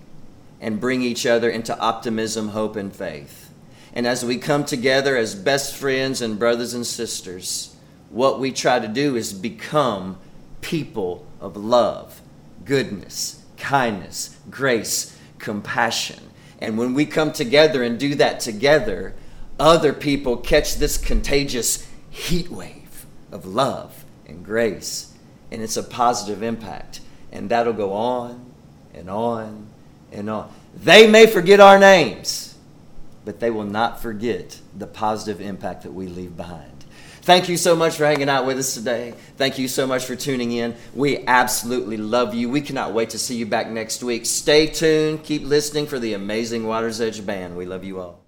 and 0.63 0.81
bring 0.81 1.03
each 1.03 1.27
other 1.27 1.51
into 1.51 1.79
optimism, 1.79 2.49
hope, 2.49 2.75
and 2.75 2.97
faith. 2.97 3.51
And 3.93 4.07
as 4.07 4.25
we 4.25 4.39
come 4.39 4.65
together 4.65 5.15
as 5.15 5.35
best 5.35 5.77
friends 5.77 6.23
and 6.23 6.39
brothers 6.39 6.73
and 6.73 6.87
sisters, 6.87 7.77
what 8.09 8.41
we 8.41 8.51
try 8.51 8.79
to 8.79 8.89
do 8.89 9.15
is 9.15 9.35
become 9.35 10.17
people 10.63 11.27
of 11.39 11.55
love, 11.55 12.23
goodness, 12.65 13.43
kindness, 13.59 14.35
grace, 14.49 15.15
compassion. 15.39 16.31
And 16.61 16.79
when 16.79 16.95
we 16.95 17.05
come 17.05 17.31
together 17.31 17.83
and 17.83 18.01
do 18.01 18.15
that 18.15 18.41
together, 18.41 19.15
other 19.59 19.93
people 19.93 20.37
catch 20.37 20.77
this 20.77 20.97
contagious 20.97 21.87
heat 22.11 22.51
wave 22.51 23.07
of 23.33 23.45
love 23.47 24.05
and 24.27 24.45
grace, 24.45 25.13
and 25.51 25.63
it's 25.63 25.77
a 25.77 25.83
positive 25.83 26.43
impact. 26.43 27.01
And 27.31 27.51
that'll 27.51 27.73
go 27.73 27.93
on 27.93 28.53
and 28.95 29.11
on 29.11 29.67
and 30.13 30.31
on. 30.31 30.53
They 30.75 31.07
may 31.07 31.27
forget 31.27 31.61
our 31.61 31.79
names, 31.79 32.57
but 33.25 33.41
they 33.41 33.51
will 33.51 33.65
not 33.65 34.01
forget 34.01 34.61
the 34.77 34.87
positive 34.87 35.41
impact 35.41 35.83
that 35.83 35.93
we 35.93 36.07
leave 36.07 36.37
behind. 36.37 36.73
Thank 37.23 37.51
you 37.51 37.59
so 37.59 37.77
much 37.77 37.97
for 37.97 38.07
hanging 38.07 38.31
out 38.31 38.47
with 38.47 38.59
us 38.59 38.73
today. 38.73 39.13
Thank 39.37 39.59
you 39.59 39.69
so 39.69 39.87
much 39.87 40.07
for 40.07 40.17
tuning 40.17 40.53
in. 40.53 40.75
We 40.95 41.27
absolutely 41.27 41.99
love 41.99 42.35
you. 42.35 42.49
We 42.49 42.63
cannot 42.63 42.95
wait 42.95 43.11
to 43.11 43.19
see 43.19 43.37
you 43.37 43.45
back 43.45 43.69
next 43.69 44.03
week. 44.03 44.25
Stay 44.25 44.67
tuned. 44.67 45.25
Keep 45.25 45.43
listening 45.43 45.87
for 45.87 45.99
the 45.99 46.15
amazing 46.15 46.67
Water's 46.67 47.03
Edge 47.03 47.27
Band. 47.27 47.55
We 47.55 47.67
love 47.67 47.85
you 47.85 48.01
all. 48.01 48.28